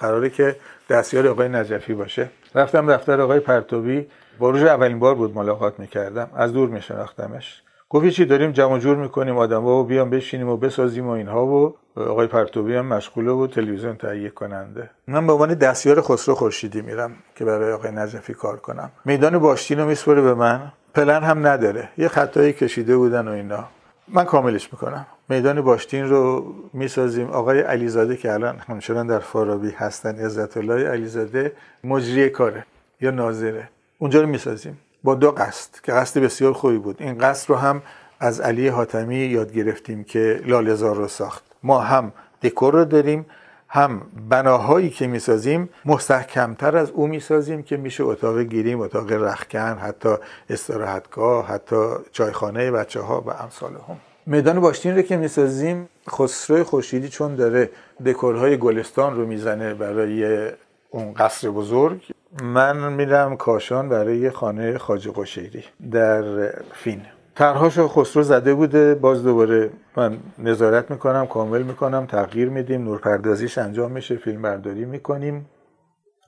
قراره 0.00 0.30
که 0.30 0.56
دستیار 0.90 1.28
آقای 1.28 1.48
نجفی 1.48 1.94
باشه. 1.94 2.30
رفتم 2.54 2.92
دفتر 2.92 3.20
آقای 3.20 3.40
پرتوبی 3.40 4.06
با 4.38 4.50
روز 4.50 4.62
اولین 4.62 4.98
بار 4.98 5.14
بود 5.14 5.34
ملاقات 5.34 5.80
می‌کردم 5.80 6.30
از 6.36 6.52
دور 6.52 6.68
میشناختمش. 6.68 7.62
گفت 7.92 8.08
چی 8.08 8.24
داریم 8.24 8.52
جمع 8.52 8.78
جور 8.78 8.96
می‌کنیم 8.96 9.38
آدم 9.38 9.64
و 9.64 9.84
بیام 9.84 10.10
بشینیم 10.10 10.48
و 10.48 10.56
بسازیم 10.56 11.06
و 11.06 11.10
اینها 11.10 11.46
و 11.46 11.74
آقای 11.96 12.26
پرتوبی 12.26 12.74
هم 12.74 12.86
مشغوله 12.86 13.30
و 13.30 13.46
تلویزیون 13.46 13.96
تهیه 13.96 14.30
کننده. 14.30 14.90
من 15.08 15.26
به 15.26 15.32
عنوان 15.32 15.54
دستیار 15.54 16.00
خسرو 16.00 16.34
خورشیدی 16.34 16.82
میرم 16.82 17.12
که 17.36 17.44
برای 17.44 17.72
آقای 17.72 17.90
نجفی 17.90 18.34
کار 18.34 18.56
کنم. 18.56 18.90
میدان 19.04 19.38
باشتین 19.38 19.78
رو 19.78 19.86
میسپره 19.86 20.20
به 20.20 20.34
من. 20.34 20.72
پلن 20.94 21.22
هم 21.22 21.46
نداره. 21.46 21.88
یه 21.98 22.08
خطایی 22.08 22.52
کشیده 22.52 22.96
بودن 22.96 23.28
و 23.28 23.30
اینا. 23.30 23.64
من 24.08 24.24
کاملش 24.24 24.72
می‌کنم. 24.72 25.06
میدان 25.28 25.60
باشتین 25.60 26.08
رو 26.08 26.54
می‌سازیم. 26.72 27.30
آقای 27.30 27.60
علیزاده 27.60 28.16
که 28.16 28.32
الان 28.32 28.56
همچنان 28.68 29.06
در 29.06 29.18
فارابی 29.18 29.70
هستن 29.70 30.24
عزت 30.24 30.56
الله 30.56 30.88
علیزاده 30.88 31.52
مجری 31.84 32.30
کاره 32.30 32.64
یا 33.00 33.10
ناظره. 33.10 33.68
اونجا 33.98 34.20
رو 34.20 34.26
می‌سازیم. 34.26 34.78
با 35.04 35.14
دو 35.14 35.30
قصد 35.30 35.70
که 35.82 35.92
قصد 35.92 36.20
بسیار 36.20 36.52
خوبی 36.52 36.78
بود. 36.78 36.96
این 36.98 37.18
قصد 37.18 37.50
رو 37.50 37.56
هم 37.56 37.82
از 38.20 38.40
علی 38.40 38.68
حاتمی 38.68 39.16
یاد 39.16 39.52
گرفتیم 39.52 40.04
که 40.04 40.40
لالزار 40.46 40.96
رو 40.96 41.08
ساخت. 41.08 41.44
ما 41.62 41.80
هم 41.80 42.12
دکور 42.42 42.74
رو 42.74 42.84
داریم 42.84 43.26
هم 43.68 44.02
بناهایی 44.28 44.90
که 44.90 45.06
می‌سازیم 45.06 45.68
مستحکمتر 45.84 46.76
از 46.76 46.90
او 46.90 47.06
می‌سازیم 47.06 47.62
که 47.62 47.76
میشه 47.76 48.04
اتاق 48.04 48.40
گیریم 48.40 48.80
اتاق 48.80 49.12
رخکن 49.12 49.78
حتی 49.82 50.14
استراحتگاه 50.50 51.46
حتی 51.46 51.86
چایخانه 52.12 52.70
بچه 52.70 53.00
ها 53.00 53.20
و 53.20 53.30
امثال 53.30 53.72
هم. 53.88 53.96
میدان 54.26 54.60
باشتین 54.60 54.96
رو 54.96 55.02
که 55.02 55.16
می‌سازیم 55.16 55.88
خسرو 56.10 56.64
خورشیدی 56.64 57.08
چون 57.08 57.34
داره 57.34 57.70
دکورهای 58.06 58.56
گلستان 58.56 59.16
رو 59.16 59.26
می‌زنه 59.26 59.74
برای 59.74 60.50
اون 60.90 61.12
قصر 61.12 61.50
بزرگ. 61.50 62.02
من 62.42 62.92
میرم 62.92 63.36
کاشان 63.36 63.88
برای 63.88 64.30
خانه 64.30 64.78
خاج 64.78 65.08
قشیری 65.08 65.64
در 65.90 66.52
فین. 66.72 67.02
طرحهاشو 67.34 67.88
خسرو 67.88 68.22
زده 68.22 68.54
بوده 68.54 68.94
باز 68.94 69.24
دوباره 69.24 69.70
من 69.96 70.18
نظارت 70.38 70.90
می‌کنم 70.90 71.26
کامل 71.26 71.62
می‌کنم 71.62 72.06
تغییر 72.06 72.48
میدیم 72.48 72.84
نورپردازیش 72.84 73.58
انجام 73.58 73.92
میشه 73.92 74.16
فیلم 74.16 74.42
برداری 74.42 74.84
می‌کنیم. 74.84 75.46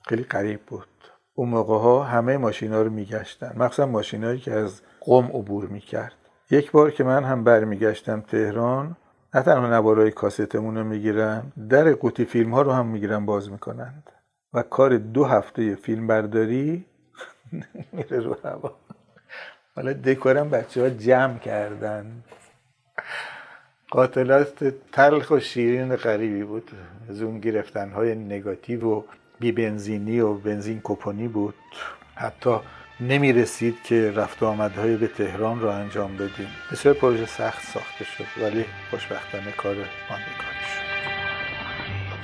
خیلی 0.07 0.23
قریب 0.23 0.59
بود. 0.67 0.87
اون 1.35 1.49
موقع 1.49 1.77
ها 1.77 2.03
همه 2.03 2.37
ماشینا 2.37 2.81
رو 2.81 2.89
میگشتن. 2.89 3.53
مخصوصا 3.57 3.85
ماشینایی 3.85 4.39
که 4.39 4.53
از 4.53 4.81
قم 5.01 5.25
عبور 5.25 5.65
می‌کرد. 5.65 6.15
یک 6.51 6.71
بار 6.71 6.91
که 6.91 7.03
من 7.03 7.23
هم 7.23 7.43
برمیگشتم 7.43 8.21
تهران 8.21 8.97
نه 9.33 9.41
تنها 9.41 9.67
نوارای 9.67 10.11
کاستمون 10.11 10.77
رو 10.77 10.83
می‌گیرن 10.83 11.43
در 11.69 11.93
قوطی 11.93 12.25
فیلم 12.25 12.53
ها 12.53 12.61
رو 12.61 12.71
هم 12.71 12.85
می‌گیرن 12.85 13.25
باز 13.25 13.51
می‌کنند. 13.51 14.09
و 14.53 14.61
کار 14.61 14.97
دو 14.97 15.25
هفته 15.25 15.75
فیلم 15.75 16.07
برداری 16.07 16.85
میره 17.93 18.19
رو 18.19 18.37
هوا. 18.43 18.75
حالا 19.75 19.93
دکورم 19.93 20.49
بچه 20.49 20.81
ها 20.81 20.89
جمع 20.89 21.37
کردن. 21.37 22.23
قاتلات 23.89 24.73
تلخ 24.91 25.31
و 25.31 25.39
شیرین 25.39 25.95
غریبی 25.95 26.43
بود. 26.43 26.71
از 27.09 27.21
اون 27.21 27.39
گرفتن 27.39 27.91
های 27.91 28.15
نگاتیو 28.15 28.87
و 28.87 29.03
بی 29.39 29.51
بنزینی 29.51 30.19
و 30.19 30.33
بنزین 30.33 30.81
کپونی 30.83 31.27
بود. 31.27 31.55
حتی 32.15 32.55
نمی 32.99 33.33
رسید 33.33 33.75
که 33.83 34.11
رفت 34.11 34.43
و 34.43 34.45
آمدهای 34.45 34.97
به 34.97 35.07
تهران 35.07 35.59
را 35.59 35.73
انجام 35.73 36.15
بدیم 36.15 36.47
بسیار 36.71 36.95
پروژه 36.95 37.25
سخت 37.25 37.65
ساخته 37.65 38.05
شد 38.05 38.43
ولی 38.43 38.65
خوشبختانه 38.89 39.51
کار 39.51 39.75
شد 39.75 40.52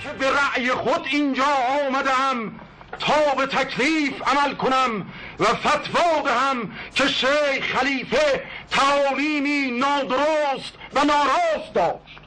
که 0.04 0.10
به 0.20 0.26
رأی 0.32 0.72
خود 0.72 1.08
اینجا 1.12 1.44
آمدم 1.88 2.52
تا 3.00 3.36
به 3.38 3.46
تکلیف 3.46 4.22
عمل 4.28 4.56
کنم 4.56 5.06
و 5.40 5.44
فتوا 5.44 6.22
دهم 6.26 6.72
که 6.96 7.08
شیخ 7.08 7.78
خلیفه 7.78 8.44
تعالیمی 8.72 9.80
نادرست 9.80 10.74
و 10.94 11.00
ناراست 11.00 11.74
داشت 11.74 12.20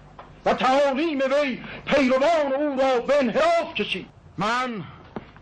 و 0.47 0.55
تعالیم 0.55 1.19
وی 1.19 1.63
پیروان 1.87 2.53
او 2.57 2.81
را 2.81 3.01
به 3.01 3.19
انحراف 3.19 3.75
کشید. 3.75 4.07
من 4.39 4.85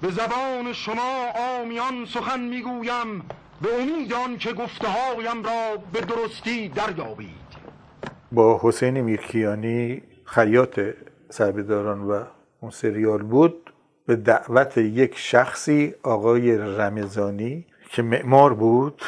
به 0.03 0.11
زبان 0.11 0.73
شما 0.73 1.27
آمیان 1.61 2.07
سخن 2.07 2.41
می‌گویم 2.41 3.23
به 3.61 3.69
امید 3.83 4.13
گفته 4.53 4.89
هایم 4.89 5.43
را 5.43 5.77
به 5.93 6.01
درستی 6.01 6.69
دریابید. 6.69 7.51
با 8.33 8.61
حسین 8.63 9.01
میرکیانی 9.01 10.03
خیاط 10.25 10.81
سربیداران 11.31 12.01
و 12.01 12.23
اون 12.61 12.71
سریال 12.71 13.23
بود 13.23 13.73
به 14.07 14.17
دعوت 14.17 14.79
یک 14.79 15.13
شخصی 15.19 15.95
آقای 16.03 16.59
رمزانی 16.59 17.67
که 17.91 18.03
معمار 18.03 18.55
بود 18.55 19.03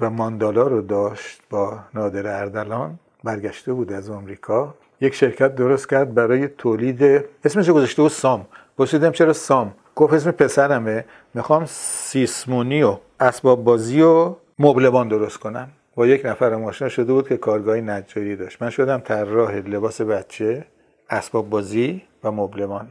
و 0.00 0.10
ماندالا 0.10 0.66
رو 0.66 0.80
داشت 0.80 1.40
با 1.50 1.78
نادر 1.94 2.26
اردلان 2.26 2.98
برگشته 3.24 3.72
بود 3.72 3.92
از 3.92 4.10
آمریکا. 4.10 4.74
یک 5.00 5.14
شرکت 5.14 5.54
درست 5.54 5.88
کرد 5.88 6.14
برای 6.14 6.48
تولید 6.48 7.24
اسمش 7.44 7.70
گذاشته 7.70 8.02
بود 8.02 8.10
سام. 8.10 8.46
پرسیدم 8.78 9.10
چرا 9.10 9.32
سام؟ 9.32 9.74
گفت 9.96 10.14
اسم 10.14 10.30
پسرمه. 10.30 11.04
می‌خوام 11.34 11.64
سیسمونی 11.66 12.82
و 12.82 12.98
اسباب 13.20 13.64
بازی 13.64 14.02
و 14.02 14.34
مبلمان 14.58 15.08
درست 15.08 15.36
کنم. 15.36 15.68
با 15.94 16.06
یک 16.06 16.26
نفر 16.26 16.56
ماشین 16.56 16.88
شده 16.88 17.12
بود 17.12 17.28
که 17.28 17.36
کارگاهی 17.36 17.82
نجاری 17.82 18.36
داشت. 18.36 18.62
من 18.62 18.70
شدم 18.70 18.98
طراح 18.98 19.54
لباس 19.54 20.00
بچه. 20.00 20.64
اسباب 21.12 21.50
بازی 21.50 22.02
و 22.24 22.32
مبلمان. 22.32 22.88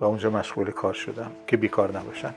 و 0.00 0.04
اونجا 0.04 0.30
مشغول 0.30 0.70
کار 0.70 0.92
شدم 0.92 1.30
که 1.46 1.56
بیکار 1.56 1.98
نباشم. 1.98 2.34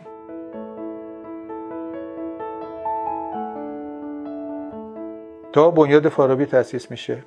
تا 5.54 5.72
بنیاد 5.72 6.10
فارابی 6.10 6.46
تأسیس 6.46 6.92
میشه 6.92 7.24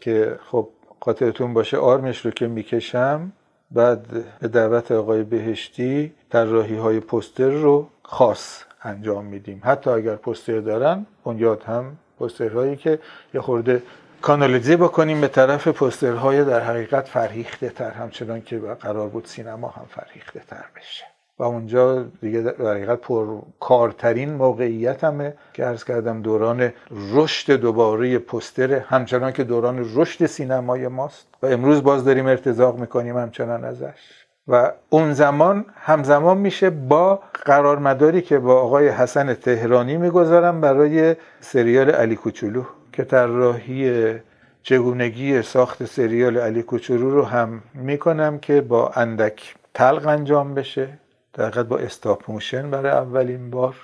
که 0.00 0.38
خب 0.50 0.68
خاطرتون 1.00 1.54
باشه 1.54 1.76
آرمش 1.76 2.24
رو 2.24 2.30
که 2.30 2.46
می‌کشم 2.46 3.32
بعد 3.70 4.06
به 4.40 4.48
دعوت 4.48 4.92
آقای 4.92 5.22
بهشتی 5.22 6.12
طراحی 6.30 6.76
های 6.76 7.00
پوستر 7.00 7.50
رو 7.50 7.88
خاص 8.02 8.64
انجام 8.82 9.24
میدیم. 9.24 9.60
حتی 9.64 9.90
اگر 9.90 10.16
پوستر 10.16 10.60
دارن 10.60 11.06
بنیاد 11.24 11.62
هم 11.62 11.96
پوسترهایی 12.18 12.76
که 12.76 12.98
یه 13.34 13.40
خورده 13.40 13.82
کانالیزه 14.22 14.76
بکنیم 14.76 15.20
به 15.20 15.28
طرف 15.28 15.68
پوسترهای 15.68 16.44
در 16.44 16.60
حقیقت 16.60 17.08
فرهیخته 17.08 17.68
تر 17.68 17.90
همچنان 17.90 18.40
که 18.42 18.58
قرار 18.58 19.08
بود 19.08 19.26
سینما 19.26 19.68
هم 19.68 19.84
فرهیخته 19.88 20.40
تر 20.48 20.64
بشه. 20.76 21.04
و 21.38 21.42
اونجا 21.42 22.02
دیگه 22.02 22.40
در 22.40 22.70
حقیقت 22.70 23.00
پر 23.00 23.38
کارترین 23.60 24.32
موقعیت 24.32 25.04
همه 25.04 25.34
که 25.52 25.66
ارز 25.66 25.84
کردم 25.84 26.22
دوران 26.22 26.72
رشد 27.14 27.52
دوباره 27.52 28.18
پوستر 28.18 28.72
همچنان 28.72 29.32
که 29.32 29.44
دوران 29.44 29.90
رشد 29.94 30.26
سینمای 30.26 30.88
ماست. 30.88 31.26
و 31.42 31.46
امروز 31.46 31.82
باز 31.82 32.04
داریم 32.04 32.26
ارتزاق 32.26 32.78
می‌کنیم 32.78 33.16
همچنان 33.16 33.64
ازش. 33.64 34.26
و 34.48 34.72
اون 34.90 35.12
زمان 35.12 35.64
همزمان 35.74 36.38
میشه 36.38 36.70
با 36.70 37.22
قرارمداری 37.44 38.22
که 38.22 38.38
با 38.38 38.60
آقای 38.60 38.88
حسن 38.88 39.34
تهرانی 39.34 39.96
می‌گذارم 39.96 40.60
برای 40.60 41.16
سریال 41.40 41.90
علی 41.90 42.16
کوچولو. 42.16 42.64
که 42.92 43.04
طراحی 43.04 44.14
چگونگی 44.62 45.42
ساخت 45.42 45.84
سریال 45.84 46.38
علی 46.38 46.62
کوچولو 46.62 47.10
رو 47.10 47.24
هم 47.24 47.62
می‌کنم 47.74 48.38
که 48.38 48.60
با 48.60 48.88
اندک 48.88 49.54
طلق 49.74 50.06
انجام 50.06 50.54
بشه. 50.54 50.88
در 51.32 51.62
با 51.62 51.78
stop 51.78 52.30
motion 52.30 52.70
برای 52.70 52.92
اولین 52.92 53.50
بار 53.50 53.76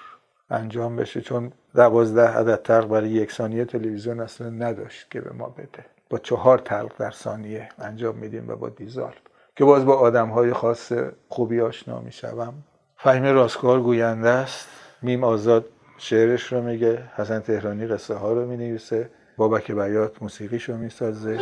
انجام 0.50 0.96
بشه 0.96 1.20
چون 1.20 1.52
دوازده 1.74 2.28
عدد 2.28 2.62
تلق 2.62 2.88
برای 2.88 3.08
یک 3.08 3.32
ثانیه 3.32 3.64
تلویزیون 3.64 4.20
اصلا 4.20 4.50
نداشت 4.50 5.10
که 5.10 5.20
به 5.20 5.32
ما 5.32 5.48
بده. 5.48 5.84
با 6.10 6.18
چهار 6.18 6.58
تلق 6.58 6.92
در 6.98 7.10
ثانیه 7.10 7.68
انجام 7.78 8.16
میدیم 8.16 8.48
و 8.48 8.56
با 8.56 8.68
دیزال 8.68 9.14
که 9.56 9.64
باز 9.64 9.84
با 9.84 9.94
آدم 9.94 10.28
های 10.28 10.52
خاص 10.52 10.92
خوبی 11.28 11.60
آشنا 11.60 12.00
می‌شوم. 12.00 12.54
فهیم 12.96 13.24
راستکار 13.24 13.80
گوینده 13.80 14.28
است. 14.28 14.68
میم 15.02 15.24
آزاد 15.24 15.64
شعرش 15.98 16.52
رو 16.52 16.62
میگه 16.62 17.02
حسن 17.14 17.40
تهرانی 17.40 17.86
قصه 17.86 18.14
ها 18.14 18.32
رو 18.32 18.46
می‌نویسه 18.46 19.10
بابک 19.36 19.72
بیات 19.72 20.22
موسیقیش 20.22 20.68
رو 20.68 20.76
می‌سازه. 20.76 21.38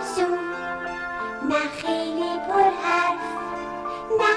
ترسو 0.00 0.20
نه 1.48 1.68
خیلی 1.82 2.38
پرحرف 2.48 3.20
نه 4.18 4.30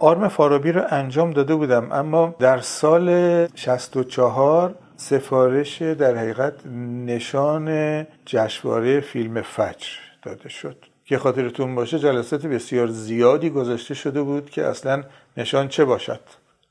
آرم 0.00 0.28
فارابی 0.28 0.72
رو 0.72 0.82
انجام 0.90 1.30
داده 1.30 1.54
بودم 1.54 1.92
اما 1.92 2.34
در 2.38 2.58
سال 2.60 3.08
64 3.54 4.74
سفارش 4.96 5.82
در 5.82 6.16
حقیقت 6.16 6.66
نشان 7.06 8.06
جشنواره 8.26 9.00
فیلم 9.00 9.42
فجر 9.42 9.88
داده 10.22 10.48
شد. 10.48 10.76
که 11.04 11.18
خاطرتون 11.18 11.74
باشه 11.74 11.98
جلسات 11.98 12.46
بسیار 12.46 12.86
زیادی 12.86 13.50
گذاشته 13.50 13.94
شده 13.94 14.22
بود 14.22 14.50
که 14.50 14.66
اصلا 14.66 15.02
نشان 15.36 15.68
چه 15.68 15.84
باشد؟ 15.84 16.20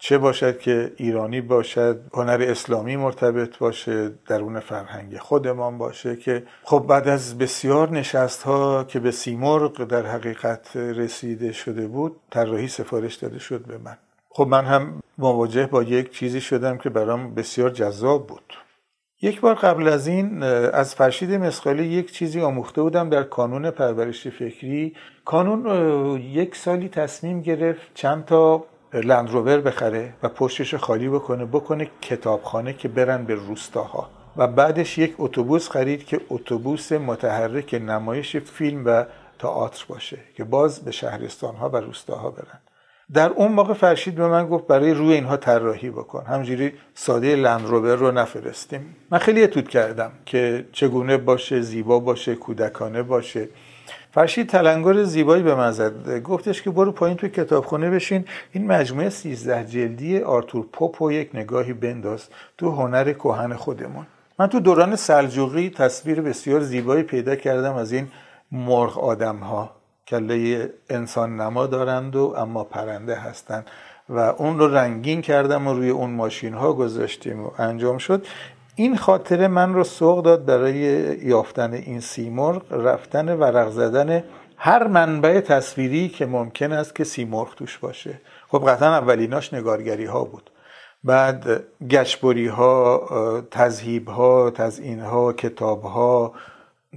چه 0.04 0.18
باشد 0.18 0.60
که 0.60 0.94
ایرانی 0.98 1.42
باشد 1.42 2.02
هنر 2.14 2.46
اسلامی 2.50 2.96
مرتبط 2.96 3.58
باشه 3.58 4.12
درون 4.28 4.60
فرهنگ 4.60 5.18
خودمان 5.18 5.78
باشه 5.78 6.16
که 6.16 6.44
خب 6.64 6.86
بعد 6.90 7.08
از 7.08 7.38
بسیار 7.38 7.90
نشست 7.90 8.44
ها 8.44 8.84
که 8.84 9.00
به 9.00 9.12
سیمرغ 9.12 9.84
در 9.84 10.06
حقیقت 10.06 10.76
رسیده 10.76 11.52
شده 11.52 11.88
بود 11.88 12.16
طراحی 12.32 12.68
سفارش 12.68 13.16
داده 13.16 13.40
شد 13.40 13.66
به 13.66 13.78
من. 13.78 13.98
خب 14.30 14.48
من 14.48 14.66
هم 14.66 15.02
مواجه 15.18 15.66
با 15.66 15.84
یک 15.84 16.12
چیزی 16.12 16.42
شدم 16.42 16.78
که 16.78 16.90
برام 16.90 17.36
بسیار 17.36 17.70
جذاب 17.70 18.28
بود. 18.28 18.54
یک 19.22 19.42
بار 19.42 19.56
قبل 19.56 19.88
از 19.88 20.08
این 20.08 20.44
از 20.44 20.96
فرشید 20.96 21.32
مسخالی 21.32 21.86
یک 21.86 22.12
چیزی 22.12 22.42
آموخته 22.42 22.82
بودم 22.82 23.10
در 23.10 23.24
کانون 23.24 23.72
پرورش 23.72 24.28
فکری. 24.28 24.96
کانون 25.26 25.66
یک 26.22 26.56
سالی 26.56 26.90
تصمیم 26.90 27.42
گرفت 27.42 27.92
چند 27.94 28.26
تا 28.26 28.66
لندروور 28.94 29.62
بخره 29.62 30.14
و 30.24 30.30
پشتش 30.30 30.76
خالی 30.76 31.10
بکنه 31.10 31.46
بکنه 31.46 31.88
کتابخانه 32.02 32.74
که 32.74 32.88
برن 32.88 33.26
به 33.26 33.36
روستاها. 33.36 34.10
و 34.38 34.48
بعدش 34.48 34.98
یک 34.98 35.16
اتوبوس 35.18 35.70
خرید 35.70 36.06
که 36.06 36.22
اتوبوس 36.30 36.92
متحرک 36.92 37.74
نمایش 37.74 38.38
فیلم 38.38 38.86
و 38.86 39.06
تئاتر 39.40 39.86
باشه 39.88 40.18
که 40.36 40.44
باز 40.44 40.80
به 40.80 40.92
شهرستان 40.92 41.56
ها 41.56 41.70
و 41.70 41.78
روستاها 41.78 42.30
برن. 42.30 42.60
در 43.14 43.30
اون 43.30 43.52
موقع 43.52 43.74
فرشید 43.74 44.16
به 44.16 44.28
من 44.28 44.48
گفت 44.48 44.68
برای 44.68 44.94
روی 44.94 45.14
اینها 45.14 45.38
طراحی 45.38 45.90
بکن. 45.90 46.24
همجوری 46.26 46.74
ساده 46.94 47.36
لندروور 47.36 47.96
رو 47.96 48.12
نفرستیم. 48.12 48.96
من 49.12 49.18
خیلی 49.18 49.44
اتود 49.44 49.70
کردم 49.70 50.12
که 50.26 50.66
چگونه 50.72 51.18
باشه 51.18 51.62
زیبا 51.62 52.00
باشه 52.00 52.36
کودکانه 52.36 53.04
باشه. 53.04 53.50
فرشید 54.14 54.50
تلنگر 54.50 55.04
زیبایی 55.04 55.44
به 55.44 55.56
من 55.56 55.72
زد. 55.72 56.20
گفتش 56.20 56.62
که 56.62 56.72
برو 56.72 56.92
پایین 56.92 57.18
توی 57.18 57.30
کتابخونه 57.30 57.90
بشین. 57.90 58.26
این 58.52 58.68
مجموعه 58.68 59.10
سیزده 59.10 59.66
جلدی 59.66 60.20
آرتور 60.20 60.66
پوپ 60.74 61.02
و 61.02 61.12
یک 61.12 61.30
نگاهی 61.34 61.74
بنداز 61.74 62.28
تو 62.58 62.72
هنر 62.72 63.14
کهن 63.14 63.54
خودمون. 63.56 64.06
من 64.40 64.48
تو 64.48 64.60
دوران 64.60 64.96
سلجوقی 64.96 65.70
تصویر 65.70 66.22
بسیار 66.22 66.60
زیبایی 66.60 67.04
پیدا 67.04 67.36
کردم 67.36 67.76
از 67.76 67.92
این 67.92 68.08
مرغ 68.52 69.00
آدم 69.00 69.38
ها 69.38 69.72
کله 70.08 70.70
انسان 70.90 71.42
نما 71.42 71.68
دارند 71.68 72.16
و 72.16 72.34
اما 72.38 72.64
پرنده 72.64 73.16
هستند. 73.16 73.68
و 74.10 74.20
اون 74.20 74.60
رو 74.60 74.68
رنگین 74.68 75.22
کردم 75.22 75.68
و 75.68 75.74
روی 75.74 75.90
اون 75.90 76.10
ماشین 76.10 76.54
ها 76.54 76.74
گذاشتیم 76.74 77.44
و 77.44 77.52
انجام 77.58 77.98
شد. 77.98 78.26
این 78.76 78.98
خاطره 78.98 79.48
من 79.48 79.74
رو 79.74 79.84
سوق 79.84 80.24
داد 80.24 80.46
برای 80.46 80.76
یافتن 81.22 81.74
این 81.74 82.00
سیمرغ 82.00 82.62
رفتن 82.72 83.38
ورق 83.38 83.70
زدن 83.70 84.24
هر 84.58 84.88
منبع 84.88 85.40
تصویری 85.40 86.10
که 86.10 86.26
ممکن 86.26 86.72
است 86.72 86.96
که 86.96 87.04
سیمرغ 87.04 87.56
توش 87.56 87.78
باشه. 87.78 88.22
خب 88.48 88.70
قطعا 88.70 88.98
اولیناش 88.98 89.54
نگارگری 89.54 90.06
ها 90.06 90.24
بود. 90.24 90.50
بعد 91.04 91.64
گشبری 91.90 92.48
ها 92.48 93.44
تذهیب 93.52 94.08
ها 94.08 94.52
تزئین 94.52 95.00
ها 95.00 95.34
کتاب 95.34 95.84
ها 95.84 96.34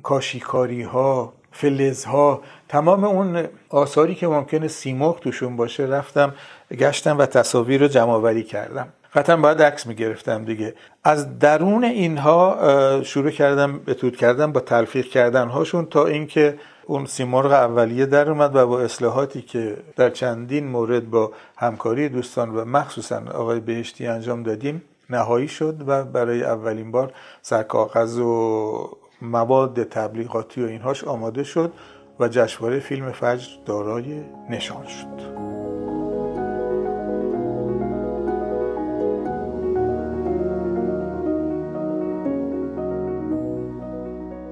کاشیکاری 0.02 0.82
ها 0.82 1.32
فلز 1.52 2.04
ها 2.04 2.42
تمام 2.68 3.04
اون 3.04 3.48
آثاری 3.68 4.14
که 4.14 4.28
ممکنه 4.28 4.68
سیمرغ 4.68 5.20
توشون 5.20 5.56
باشه 5.56 5.82
رفتم 5.82 6.34
گشتم 6.70 7.18
و 7.18 7.26
تصاویر 7.26 7.80
رو 7.80 7.88
جمع 7.88 8.10
آوری 8.10 8.42
کردم. 8.42 8.88
قطعا 9.16 9.36
باید 9.36 9.62
عکس 9.62 9.86
می‌گرفتم 9.86 10.44
دیگه. 10.44 10.74
از 11.04 11.38
درون 11.38 11.84
اینها 11.84 12.58
شروع 13.02 13.30
کردم 13.30 13.80
اتود 13.88 14.16
کردم 14.16 14.52
با 14.52 14.60
تلفیق 14.60 15.06
کردن 15.06 15.48
هاشون 15.48 15.86
تا 15.86 16.06
اینکه 16.06 16.58
اون 16.86 17.06
سیمرغ 17.06 17.52
اولیه 17.52 18.06
در 18.06 18.30
اومد 18.30 18.56
و 18.56 18.66
با 18.66 18.80
اصلاحاتی 18.80 19.42
که 19.42 19.76
در 19.96 20.10
چندین 20.10 20.66
مورد 20.66 21.10
با 21.10 21.32
همکاری 21.56 22.08
دوستان 22.08 22.50
و 22.50 22.64
مخصوصا 22.64 23.22
آقای 23.34 23.60
بهشتی 23.60 24.06
انجام 24.06 24.42
دادیم 24.42 24.82
نهایی 25.10 25.48
شد 25.48 25.76
و 25.86 26.04
برای 26.04 26.42
اولین 26.42 26.90
بار 26.90 27.12
سرکاغذ 27.42 28.18
و 28.18 28.90
مواد 29.22 29.82
تبلیغاتی 29.82 30.64
و 30.64 30.66
اینهاش 30.66 31.04
آماده 31.04 31.44
شد 31.44 31.72
و 32.20 32.28
جشنواره 32.28 32.78
فیلم 32.78 33.12
فجر 33.12 33.48
دارای 33.66 34.22
نشان 34.50 34.86
شد. 34.86 35.65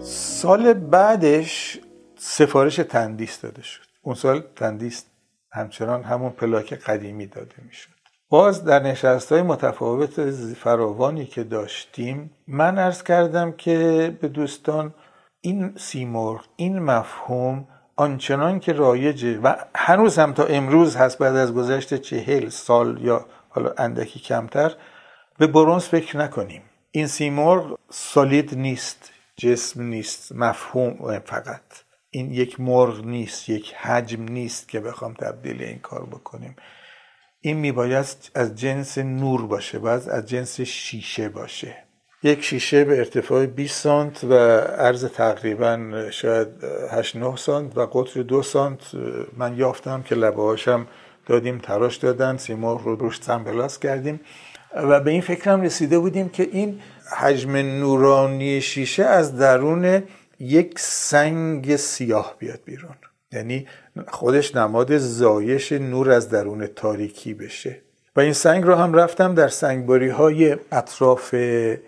سال 0.06 0.72
بعدش 0.72 1.78
سفارش 2.18 2.76
تندیس 2.76 3.40
داده 3.40 3.62
شد. 3.62 3.82
اون 4.02 4.14
سال 4.14 4.42
تندیس 4.56 5.04
همچنان 5.52 6.02
همون 6.02 6.30
پلاک 6.30 6.74
قدیمی 6.74 7.26
داده 7.26 7.54
می‌شد. 7.66 7.90
باز 8.28 8.64
در 8.64 8.82
نشست 8.82 9.32
های 9.32 9.42
متفاوت 9.42 10.30
فراوانی 10.30 11.26
که 11.26 11.44
داشتیم 11.44 12.30
من 12.46 12.78
ارز 12.78 13.02
کردم 13.02 13.52
که 13.52 14.16
به 14.20 14.28
دوستان 14.28 14.94
این 15.40 15.74
سیمرغ 15.76 16.44
این 16.56 16.78
مفهوم 16.78 17.68
آنچنان 17.96 18.60
که 18.60 18.72
رایجه 18.72 19.38
و 19.38 19.54
هنوز 19.74 20.18
هم 20.18 20.32
تا 20.32 20.44
امروز 20.44 20.96
هست 20.96 21.18
بعد 21.18 21.36
از 21.36 21.54
گذشت 21.54 21.94
چهل 21.94 22.48
سال 22.48 23.00
یا 23.02 23.26
حالا 23.48 23.74
اندکی 23.78 24.20
کمتر 24.20 24.72
به 25.38 25.46
برونز 25.46 25.84
فکر 25.84 26.16
نکنیم. 26.16 26.62
این 26.90 27.06
سیمرغ 27.06 27.78
سالید 27.90 28.58
نیست. 28.58 29.13
جسم 29.36 29.82
نیست 29.82 30.32
مفهوم 30.32 31.18
فقط. 31.24 31.62
این 32.10 32.30
یک 32.30 32.60
مرغ 32.60 33.04
نیست 33.04 33.48
یک 33.48 33.74
حجم 33.74 34.22
نیست 34.22 34.68
که 34.68 34.80
بخوام 34.80 35.14
تبدیل 35.14 35.62
این 35.62 35.78
کار 35.78 36.06
بکنیم. 36.06 36.56
این 37.40 37.56
میباید 37.56 38.06
از 38.34 38.54
جنس 38.54 38.98
نور 38.98 39.46
باشه 39.46 39.78
باید 39.78 40.08
از 40.08 40.26
جنس 40.26 40.60
شیشه 40.60 41.28
باشه. 41.28 41.76
یک 42.22 42.44
شیشه 42.44 42.84
به 42.84 42.98
ارتفاع 42.98 43.46
20 43.46 43.80
سانت 43.80 44.24
و 44.24 44.34
عرض 44.58 45.04
تقریبا 45.04 46.06
شاید 46.10 46.48
8 46.90 47.16
9 47.16 47.36
سانت 47.36 47.78
و 47.78 47.86
قطر 47.86 48.22
2 48.22 48.42
سانت. 48.42 48.80
من 49.36 49.56
یافتم 49.56 50.02
که 50.02 50.14
لبه 50.14 50.56
دادیم 51.26 51.58
تراش 51.58 51.96
دادن 51.96 52.36
سیمرغ 52.36 52.84
رو 52.84 52.96
روش 52.96 53.20
سنبلاس 53.20 53.78
کردیم. 53.78 54.20
و 54.74 55.00
به 55.00 55.10
این 55.10 55.20
فکرم 55.20 55.62
رسیده 55.62 55.98
بودیم 55.98 56.28
که 56.28 56.42
این 56.52 56.80
حجم 57.14 57.56
نورانی 57.56 58.60
شیشه 58.60 59.04
از 59.04 59.36
درون 59.36 60.02
یک 60.40 60.78
سنگ 60.78 61.76
سیاه 61.76 62.34
بیاد 62.38 62.60
بیرون. 62.64 62.94
یعنی 63.32 63.66
خودش 64.08 64.56
نماد 64.56 64.98
زایش 64.98 65.72
نور 65.72 66.10
از 66.10 66.30
درون 66.30 66.66
تاریکی 66.66 67.34
بشه. 67.34 67.80
و 68.16 68.20
این 68.20 68.32
سنگ 68.32 68.64
رو 68.64 68.74
هم 68.74 68.94
رفتم 68.94 69.34
در 69.34 69.48
سنگباری 69.48 70.08
های 70.08 70.56
اطراف 70.72 71.34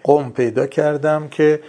قم 0.05 0.31
پیدا 0.31 0.67
کردم 0.67 1.29
که 1.29 1.61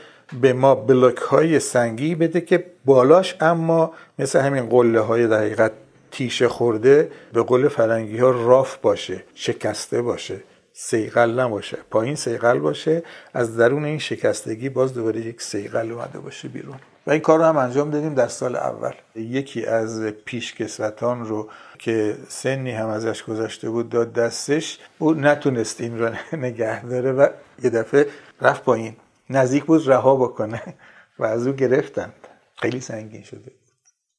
به 0.42 0.54
ما 0.54 0.76
بلوک 0.76 1.18
های 1.18 1.60
سنگی 1.60 2.16
بده 2.16 2.42
که 2.42 2.66
بالاش 2.86 3.36
اما 3.42 3.94
مثل 4.20 4.40
همین 4.40 4.70
قله 4.70 5.00
های 5.00 5.28
دقیقت 5.28 5.72
تیشه 6.12 6.48
خورده 6.48 7.12
به 7.34 7.42
قول 7.42 7.68
فرنگی 7.68 8.18
ها 8.18 8.30
راف 8.30 8.78
باشه 8.78 9.24
شکسته 9.36 10.02
باشه. 10.02 10.36
سیقل 10.80 11.40
نباشه. 11.40 11.78
پایین 11.92 12.16
سیقل 12.16 12.60
باشه 12.60 13.04
از 13.34 13.58
درون 13.58 13.86
این 13.86 14.00
شکستگی 14.00 14.70
باز 14.70 14.94
دوباره 14.94 15.22
یک 15.22 15.42
سیقل 15.42 15.92
اومده 15.92 16.20
باشه 16.20 16.48
بیرون. 16.48 16.78
و 17.08 17.12
این 17.12 17.20
کار 17.22 17.40
رو 17.40 17.46
هم 17.46 17.58
انجام 17.58 17.90
دادیم 17.90 18.14
در 18.14 18.28
سال 18.28 18.56
اول. 18.56 18.94
یکی 19.16 19.66
از 19.66 20.02
پیشکسوتان 20.02 21.26
رو 21.26 21.50
که 21.80 22.18
سنی 22.28 22.72
هم 22.72 22.90
ازش 22.90 23.24
گذاشته 23.24 23.70
بود 23.70 23.90
داد 23.90 24.14
دستش. 24.14 24.80
او 25.00 25.14
نتونست 25.14 25.82
این 25.82 26.00
رو 26.00 26.10
نگه 26.38 26.86
داره 26.86 27.12
و 27.12 27.28
یه 27.64 27.70
دفعه 27.70 28.08
رفت 28.42 28.64
پایین. 28.64 28.96
نزدیک 29.30 29.66
بود 29.66 29.90
رها 29.90 30.16
بکنه 30.16 30.62
و 31.20 31.26
از 31.26 31.48
او 31.48 31.54
گرفتند. 31.54 32.28
خیلی 32.56 32.80
سنگین 32.80 33.24
شده 33.24 33.52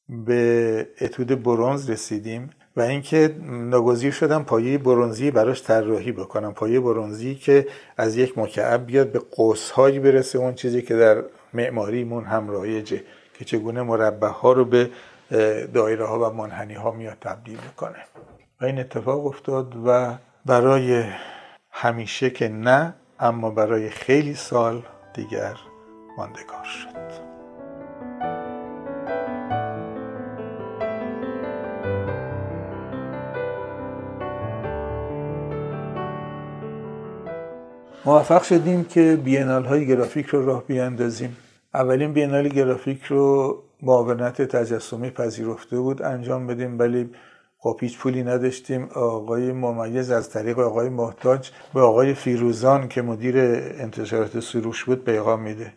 به 0.09 0.87
اتود 1.01 1.43
برونز 1.43 1.89
رسیدیم. 1.89 2.49
و 2.79 2.81
اینکه 2.81 3.35
ناگزیر 3.45 4.11
شدم 4.11 4.43
پایه 4.43 4.77
برونزی 4.77 5.31
براش 5.31 5.63
طراحی 5.63 6.11
بکنم. 6.11 6.53
پایه 6.53 6.79
برونزی 6.79 7.35
که 7.35 7.67
از 7.97 8.17
یک 8.17 8.37
مکعب 8.37 8.85
بیاد 8.85 9.11
به 9.11 9.19
قوسهایی 9.19 9.99
برسه 9.99 10.39
اون 10.39 10.53
چیزی 10.53 10.81
که 10.81 10.95
در 10.95 11.23
معماریمون 11.53 12.23
هم 12.23 12.49
رایجه 12.49 13.03
که 13.33 13.45
چگونه 13.45 13.81
مربع 13.81 14.27
ها 14.27 14.53
رو 14.53 14.65
به 14.65 14.89
دایره 15.73 16.05
ها 16.05 16.29
و 16.29 16.33
منحنی 16.33 16.73
ها 16.73 16.91
میاد 16.91 17.17
تبدیل 17.21 17.57
می‌کنه. 17.63 17.99
و 18.61 18.65
این 18.65 18.79
اتفاق 18.79 19.25
افتاد 19.25 19.73
و 19.85 20.13
برای 20.45 21.03
همیشه 21.71 22.29
که 22.29 22.49
نه 22.49 22.93
اما 23.19 23.49
برای 23.49 23.89
خیلی 23.89 24.35
سال 24.35 24.83
دیگر 25.13 25.55
ماندگار 26.17 26.63
شد. 26.63 26.88
موفق 38.09 38.43
شدیم 38.43 38.83
که 38.83 39.19
بینال 39.23 39.65
های 39.65 39.87
گرافیک 39.87 40.25
رو 40.27 40.45
راه 40.45 40.63
بیاندازیم. 40.63 41.37
اولین 41.73 42.13
بینال 42.13 42.47
گرافیک 42.47 43.03
رو 43.03 43.63
معاونت 43.81 44.41
تجسمی 44.41 45.09
پذیرفته 45.09 45.79
بود 45.79 46.01
انجام 46.01 46.47
بدیم 46.47 46.79
ولی 46.79 47.09
خب 47.57 47.77
هیچ 47.81 47.97
پولی 47.97 48.23
نداشتیم. 48.23 48.89
آقای 48.95 49.51
ممیز 49.51 50.11
از 50.11 50.29
طریق 50.29 50.59
آقای 50.59 50.89
محتاج 50.89 51.51
به 51.73 51.81
آقای 51.81 52.13
فیروزان 52.13 52.87
که 52.87 53.01
مدیر 53.01 53.37
انتشارات 53.37 54.39
سروش 54.39 54.83
بود 54.83 55.03
پیغام 55.03 55.41
میده. 55.41 55.73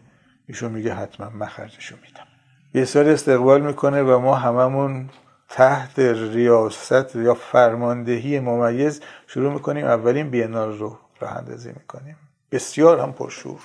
ایشون 0.48 0.72
میگه 0.72 0.94
حتما 0.94 1.30
من 1.30 1.46
خرجشو 1.46 1.96
میدم. 1.96 2.26
بسیار 2.74 3.08
استقبال 3.08 3.60
می‌کنه 3.60 4.02
و 4.02 4.18
ما 4.18 4.34
هممون 4.34 5.10
تحت 5.48 5.98
ریاست 5.98 7.16
یا 7.16 7.34
فرماندهی 7.34 8.40
ممیز 8.40 9.00
شروع 9.26 9.52
می‌کنیم. 9.52 9.84
اولین 9.86 10.30
بینال 10.30 10.78
رو 10.78 10.98
راه 11.20 11.36
اندازی 11.36 11.68
می‌کنیم. 11.68 12.16
بسیار 12.52 13.00
هم 13.00 13.12
پرشور 13.12 13.58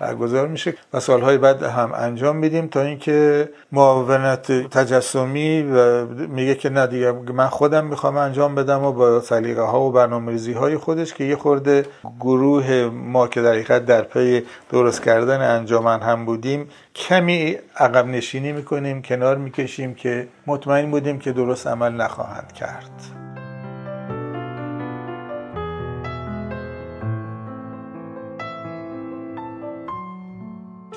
برگزار 0.00 0.48
میشه 0.48 0.74
و 0.92 1.00
سالهای 1.00 1.38
بعد 1.38 1.62
هم 1.62 1.92
انجام 1.94 2.36
میدیم 2.36 2.66
تا 2.66 2.80
اینکه 2.80 3.48
معاونت 3.72 4.52
تجسمی 4.52 5.62
و 5.62 6.06
میگه 6.06 6.54
که 6.54 6.70
نه 6.70 6.86
دیگه 6.86 7.12
من 7.12 7.46
خودم 7.46 7.86
می‌خوام 7.86 8.16
انجام 8.16 8.54
بدم 8.54 8.84
و 8.84 8.92
با 8.92 9.20
سلیقه 9.20 9.62
ها 9.62 9.80
و 9.80 9.92
برنامه‌ریزی 9.92 10.52
های 10.52 10.76
خودش 10.76 11.14
که 11.14 11.24
یه 11.24 11.36
خورده 11.36 11.86
گروه 12.20 12.90
ما 12.94 13.28
که 13.28 13.42
در 13.42 13.50
حقیقت 13.50 13.86
در 13.86 14.02
پی 14.02 14.42
درست 14.70 15.02
کردن 15.02 15.40
انجامن 15.40 16.00
هم 16.00 16.24
بودیم 16.24 16.68
کمی 16.94 17.56
عقب 17.76 18.06
نشینی 18.06 18.52
می‌کنیم 18.52 19.02
کنار 19.02 19.36
می‌کشیم 19.36 19.94
که 19.94 20.28
مطمئن 20.46 20.90
بودیم 20.90 21.18
که 21.18 21.32
درست 21.32 21.66
عمل 21.66 21.92
نخواهند 21.92 22.52
کرد. 22.52 23.29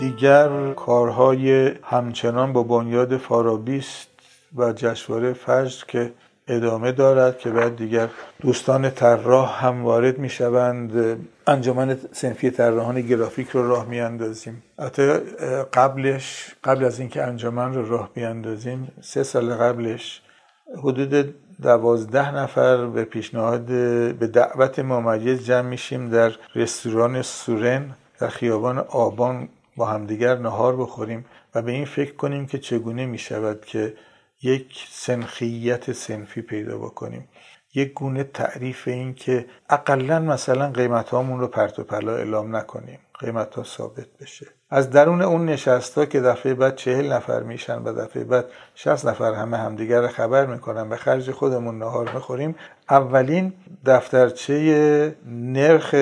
دیگر 0.04 0.74
کارهای 0.74 1.72
همچنان 1.84 2.54
با 2.54 2.64
بنیاد 2.64 3.18
فارابیست 3.18 4.08
و 4.56 4.74
جشنواره 4.74 5.34
فجر 5.34 5.86
که 5.88 6.14
ادامه 6.48 6.92
دارد 6.92 7.38
که 7.38 7.50
بعد 7.50 7.76
دیگر 7.76 8.10
دوستان 8.42 8.90
طراح 8.90 9.66
هم 9.66 9.84
وارد 9.84 10.18
می 10.18 10.30
شوند 10.30 11.18
انجمن 11.48 11.98
سنفی 12.12 12.52
طراحان 12.52 13.02
گرافیک 13.02 13.50
رو 13.50 13.68
راه 13.68 13.86
می 13.86 14.00
اندازیم 14.00 14.64
قبلش 15.74 16.56
قبل 16.64 16.84
از 16.86 17.00
اینکه 17.00 17.24
انجمن 17.24 17.74
رو 17.74 17.90
راه 17.90 18.10
بیاندازیم 18.14 18.92
سه 19.02 19.24
سال 19.24 19.54
قبلش 19.54 20.22
حدود 20.78 21.36
دوازده 21.62 22.36
نفر 22.36 22.86
به 22.86 23.04
پیشنهاد 23.04 23.66
به 24.16 24.28
دعوت 24.28 24.80
ممیز 24.80 25.46
جمع 25.46 25.70
میشیم 25.70 26.10
در 26.10 26.32
رستوران 26.56 27.22
سورن 27.22 27.96
در 28.20 28.28
خیابان 28.28 28.78
آبان 28.78 29.50
با 29.76 29.86
همدیگر 29.86 30.38
نهار 30.38 30.76
بخوریم 30.76 31.26
و 31.56 31.62
به 31.62 31.72
این 31.72 31.86
فکر 31.86 32.16
کنیم 32.16 32.46
که 32.46 32.58
چگونه 32.58 33.06
می 33.06 33.18
شود 33.18 33.66
که 33.66 33.94
یک 34.42 34.88
سنخیت 34.90 35.92
سنفی 35.92 36.42
پیدا 36.42 36.78
بکنیم. 36.78 37.28
یک 37.76 37.94
گونه 37.94 38.24
تعریف 38.24 38.88
این 38.88 39.14
که 39.14 39.46
اقلا 39.70 40.20
مثلا 40.20 40.72
قیمت 40.72 41.10
هامون 41.10 41.40
رو 41.40 41.48
پرت 41.48 41.80
و 41.80 41.84
پلا 41.84 42.16
اعلام 42.16 42.56
نکنیم. 42.56 43.00
قیمت 43.20 43.56
ها 43.56 43.64
ثابت 43.64 44.08
بشه. 44.22 44.48
از 44.70 44.90
درون 44.90 45.22
اون 45.22 45.46
نشست 45.46 45.98
ها 45.98 46.06
که 46.06 46.22
دفعه 46.22 46.54
بعد 46.54 46.76
چهل 46.76 47.14
نفر 47.14 47.44
میشن 47.44 47.82
و 47.82 47.94
دفعه 47.94 48.24
بعد 48.24 48.46
شست 48.76 49.06
نفر 49.06 49.34
همه 49.34 49.58
همدیگر 49.58 50.02
رو 50.02 50.08
خبر 50.08 50.46
می‌کنن 50.46 50.90
به 50.90 50.96
خرج 50.96 51.32
خودمون 51.32 51.78
نهار 51.78 52.10
می‌خوریم 52.14 52.56
اولین 52.90 53.54
دفترچه 53.86 55.16
نرخ 55.26 55.96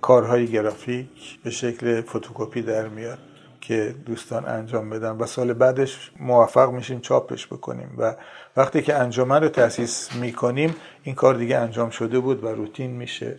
کارهای 0.00 0.46
گرافیک 0.46 1.42
به 1.44 1.50
شکل 1.50 2.00
فتوکپی 2.02 2.62
در 2.62 2.88
میاد 2.88 3.18
که 3.60 3.94
دوستان 4.06 4.44
انجام 4.44 4.90
بدن 4.90 5.10
و 5.10 5.26
سال 5.26 5.52
بعدش 5.52 6.12
موفق 6.20 6.70
میشیم 6.70 7.00
چاپش 7.00 7.46
بکنیم 7.46 7.94
و 7.98 8.14
وقتی 8.56 8.82
که 8.82 8.94
انجمن 8.94 9.42
رو 9.42 9.48
تاسیس 9.48 10.12
می‌کنیم 10.14 10.74
این 11.02 11.14
کار 11.14 11.34
دیگه 11.34 11.56
انجام 11.56 11.90
شده 11.90 12.18
بود 12.18 12.44
و 12.44 12.48
روتین 12.48 12.90
میشه 12.90 13.36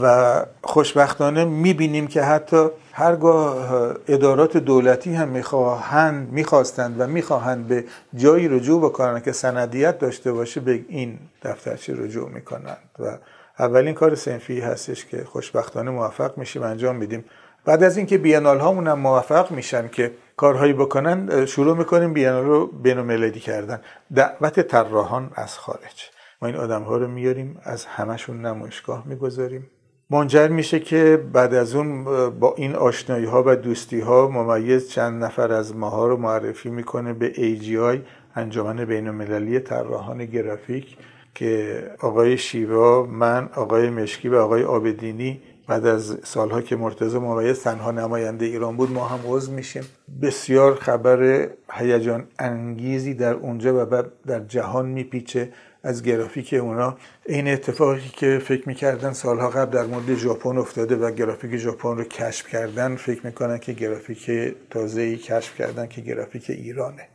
و 0.00 0.46
خوشبختانه 0.62 1.44
می‌بینیم 1.44 2.06
که 2.06 2.22
حتی 2.22 2.66
هرگاه 2.92 3.94
ادارات 4.08 4.56
دولتی 4.56 5.14
هم 5.14 5.28
می‌خواهند 5.28 6.32
می‌خواستند 6.32 7.00
و 7.00 7.06
می‌خواهند 7.06 7.68
به 7.68 7.84
جایی 8.14 8.48
رجوع 8.48 8.80
بکنند 8.80 9.24
که 9.24 9.32
سندیت 9.32 9.98
داشته 9.98 10.32
باشه 10.32 10.60
به 10.60 10.84
این 10.88 11.18
دفترچه 11.42 11.94
رجوع 11.96 12.30
می‌کنند. 12.30 12.90
و 12.98 13.18
اولین 13.58 13.94
کار 13.94 14.14
سنفی 14.14 14.60
هستش 14.60 15.06
که 15.06 15.24
خوشبختانه 15.24 15.90
موفق 15.90 16.38
میشیم 16.38 16.62
انجام 16.62 16.96
میدیم. 16.96 17.24
بعد 17.64 17.82
از 17.82 17.96
اینکه 17.96 18.18
بینال 18.18 18.58
هامون 18.58 18.86
هم 18.86 18.98
موفق 18.98 19.50
میشن 19.50 19.88
که 19.88 20.12
کارهایی 20.36 20.72
بکنن 20.72 21.46
شروع 21.46 21.76
می‌کنیم 21.76 22.12
بینال 22.12 22.44
رو 22.44 22.66
بینالمللی 22.66 23.40
کردن. 23.40 23.80
دعوت 24.14 24.60
طراحان 24.60 25.30
از 25.34 25.58
خارج. 25.58 26.10
ما 26.42 26.48
این 26.48 26.56
آدم 26.56 26.82
ها 26.82 26.96
رو 26.96 27.08
میاریم 27.08 27.60
از 27.62 27.84
همشون 27.84 28.46
نمایشگاه 28.46 29.02
می‌گذاریم. 29.06 29.70
منجر 30.10 30.48
میشه 30.48 30.80
که 30.80 31.24
بعد 31.32 31.54
از 31.54 31.74
اون 31.74 32.04
با 32.30 32.54
این 32.56 32.74
آشنایی 32.74 33.24
ها 33.24 33.42
و 33.46 33.56
دوستی 33.56 34.00
ها 34.00 34.28
ممیز 34.28 34.90
چند 34.90 35.24
نفر 35.24 35.52
از 35.52 35.76
ماها 35.76 36.06
رو 36.06 36.16
معرفی 36.16 36.70
می‌کنه 36.70 37.12
به 37.12 37.32
AGI 37.32 37.98
انجمن 38.36 38.84
بین 38.84 39.08
المللی 39.08 39.60
طراحان 39.60 40.24
گرافیک 40.24 40.96
که 41.34 41.82
آقای 42.00 42.38
شیوا 42.38 43.06
من 43.06 43.48
آقای 43.54 43.90
مشکی 43.90 44.28
و 44.28 44.36
آقای 44.36 44.64
آبدینی 44.64 45.42
بعد 45.68 45.86
از 45.86 46.18
سالها 46.24 46.62
که 46.62 46.76
مرتضی 46.76 47.18
ممیز 47.18 47.60
تنها 47.60 47.90
نماینده 47.90 48.46
ایران 48.46 48.76
بود 48.76 48.90
ما 48.90 49.08
هم 49.08 49.20
عضو 49.26 49.52
میشیم. 49.52 49.84
بسیار 50.22 50.74
خبر 50.74 51.48
هیجان 51.72 52.26
انگیزی 52.38 53.14
در 53.14 53.34
اونجا 53.34 53.86
و 53.86 54.02
در 54.26 54.40
جهان 54.40 54.86
میپیچه. 54.86 55.48
از 55.84 56.02
گرافیک 56.02 56.54
اونا. 56.54 56.96
این 57.26 57.48
اتفاقی 57.48 58.08
که 58.16 58.38
فکر 58.44 58.68
می‌کردن 58.68 59.12
سالها 59.12 59.50
قبل 59.50 59.72
در 59.72 59.86
مورد 59.86 60.14
ژاپن 60.14 60.58
افتاده 60.58 60.96
و 60.96 61.10
گرافیک 61.10 61.56
ژاپن 61.56 61.96
رو 61.96 62.04
کشف 62.04 62.48
کردن 62.48 62.96
فکر 62.96 63.26
می‌کنن 63.26 63.58
که 63.58 63.72
گرافیک 63.72 64.30
تازه 64.70 65.00
ای 65.00 65.16
کشف 65.16 65.56
کردن 65.58 65.86
که 65.86 66.00
گرافیک 66.00 66.50
ایرانه 66.50 67.08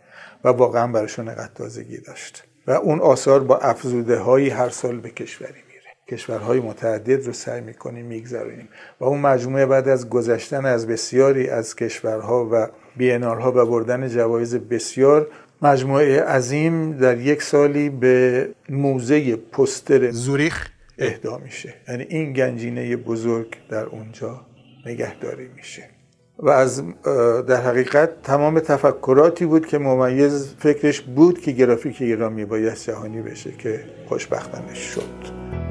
و 0.44 0.50
واقعا 0.50 0.88
براشون 0.88 1.30
نقد 1.30 1.52
تازگی 1.56 1.98
داشت. 1.98 2.44
و 2.68 2.72
اون 2.72 3.00
آثار 3.00 3.40
با 3.40 3.58
افزوده 3.58 4.20
هایی 4.20 4.50
هر 4.50 4.70
سال 4.70 5.00
به 5.00 5.10
کشوری 5.10 5.54
میره 5.54 5.69
کشورهای 6.12 6.60
متعدد 6.60 7.26
رو 7.26 7.34
سعی 7.34 7.62
می‌کنیم 7.62 8.06
می‌گذاریم 8.06 8.70
و 9.00 9.04
اون 9.06 9.20
مجموعه 9.20 9.66
بعد 9.66 9.88
از 9.88 10.10
گذشتن 10.10 10.66
از 10.66 10.88
بسیاری 10.88 11.50
از 11.50 11.76
کشورها 11.76 12.50
و 12.52 12.68
بینارها 12.98 13.52
و 13.52 13.66
بردن 13.66 14.08
جوایز 14.08 14.56
بسیار 14.56 15.28
مجموعه 15.62 16.22
عظیم 16.22 16.92
در 16.92 17.18
یک 17.18 17.44
سالی 17.44 17.90
به 17.90 18.48
موزه 18.70 19.36
پستر 19.36 20.12
زوریخ 20.12 20.70
اهدا 20.98 21.38
میشه. 21.38 21.74
یعنی 21.88 22.04
این 22.10 22.34
گنجینه 22.34 22.96
بزرگ 22.96 23.56
در 23.70 23.86
اونجا 23.86 24.42
نگهداری 24.86 25.48
میشه. 25.56 25.84
و 26.40 26.50
از 26.50 26.84
در 27.48 27.62
حقیقت 27.62 28.22
تمام 28.24 28.60
تفکراتی 28.60 29.46
بود 29.46 29.68
که 29.68 29.78
ممیز 29.78 30.56
فکرش 30.60 31.02
بود 31.02 31.42
که 31.42 31.52
گرافیک 31.52 32.02
ایران 32.02 32.34
میباید 32.34 32.74
جهانی 32.74 33.22
بشه 33.22 33.52
که 33.52 33.80
خوشبختانه 34.08 34.74
شد. 34.74 35.69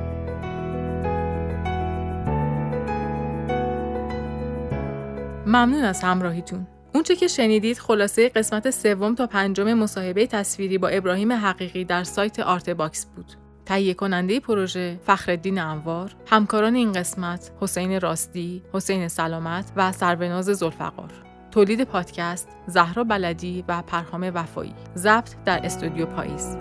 ممنون 5.48 5.84
از 5.84 6.02
همراهیتون 6.02 6.66
اونچه 6.94 7.16
که 7.16 7.28
شنیدید 7.28 7.78
خلاصه 7.78 8.28
قسمت 8.28 8.70
سوم 8.70 9.14
تا 9.14 9.26
پنجم 9.26 9.74
مصاحبه 9.74 10.26
تصویری 10.26 10.78
با 10.78 10.88
ابراهیم 10.88 11.32
حقیقی 11.32 11.84
در 11.84 12.04
سایت 12.04 12.40
آرت 12.40 12.70
باکس 12.70 13.06
بود. 13.06 13.32
تهیه 13.66 13.94
کننده 13.94 14.40
پروژه 14.40 15.00
فخرالدین 15.06 15.58
انوار، 15.58 16.14
همکاران 16.26 16.74
این 16.74 16.92
قسمت 16.92 17.50
حسین 17.60 18.00
راستی، 18.00 18.62
حسین 18.72 19.08
سلامت 19.08 19.72
و 19.76 19.92
سروناز 19.92 20.44
زلفقار. 20.44 21.10
تولید 21.50 21.84
پادکست 21.84 22.48
زهرا 22.66 23.04
بلدی 23.04 23.64
و 23.68 23.82
پرهام 23.82 24.30
وفایی. 24.34 24.74
ضبط 24.96 25.34
در 25.44 25.60
استودیو 25.66 26.06
پاییز. 26.06 26.56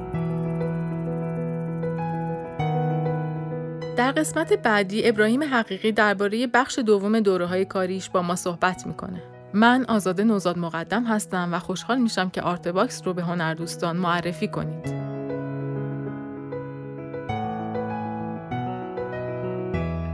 در 3.98 4.12
قسمت 4.12 4.54
بعدی 4.54 5.08
ابراهیم 5.08 5.44
حقیقی 5.44 5.92
درباره 5.92 6.48
بخش 6.48 6.80
دوم 6.80 7.20
دوره 7.20 7.46
های 7.46 7.66
کاریش 7.66 8.10
با 8.10 8.22
ما 8.22 8.36
صحبت 8.36 8.88
می‌کنه. 8.88 9.24
من 9.54 9.86
آزاده 9.90 10.24
نوزاد 10.24 10.58
مقدم 10.58 11.04
هستم 11.04 11.50
و 11.54 11.60
خوشحال 11.60 11.98
میشم 11.98 12.30
که 12.30 12.42
آرت 12.42 12.68
باکس 12.68 13.02
رو 13.06 13.14
به 13.14 13.24
هنردوستان 13.24 13.98
معرفی 13.98 14.48
کنید. 14.48 14.94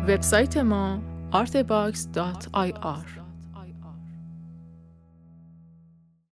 وبسایت 0.08 0.58
ما 0.58 1.00
artbox.ir 1.34 3.23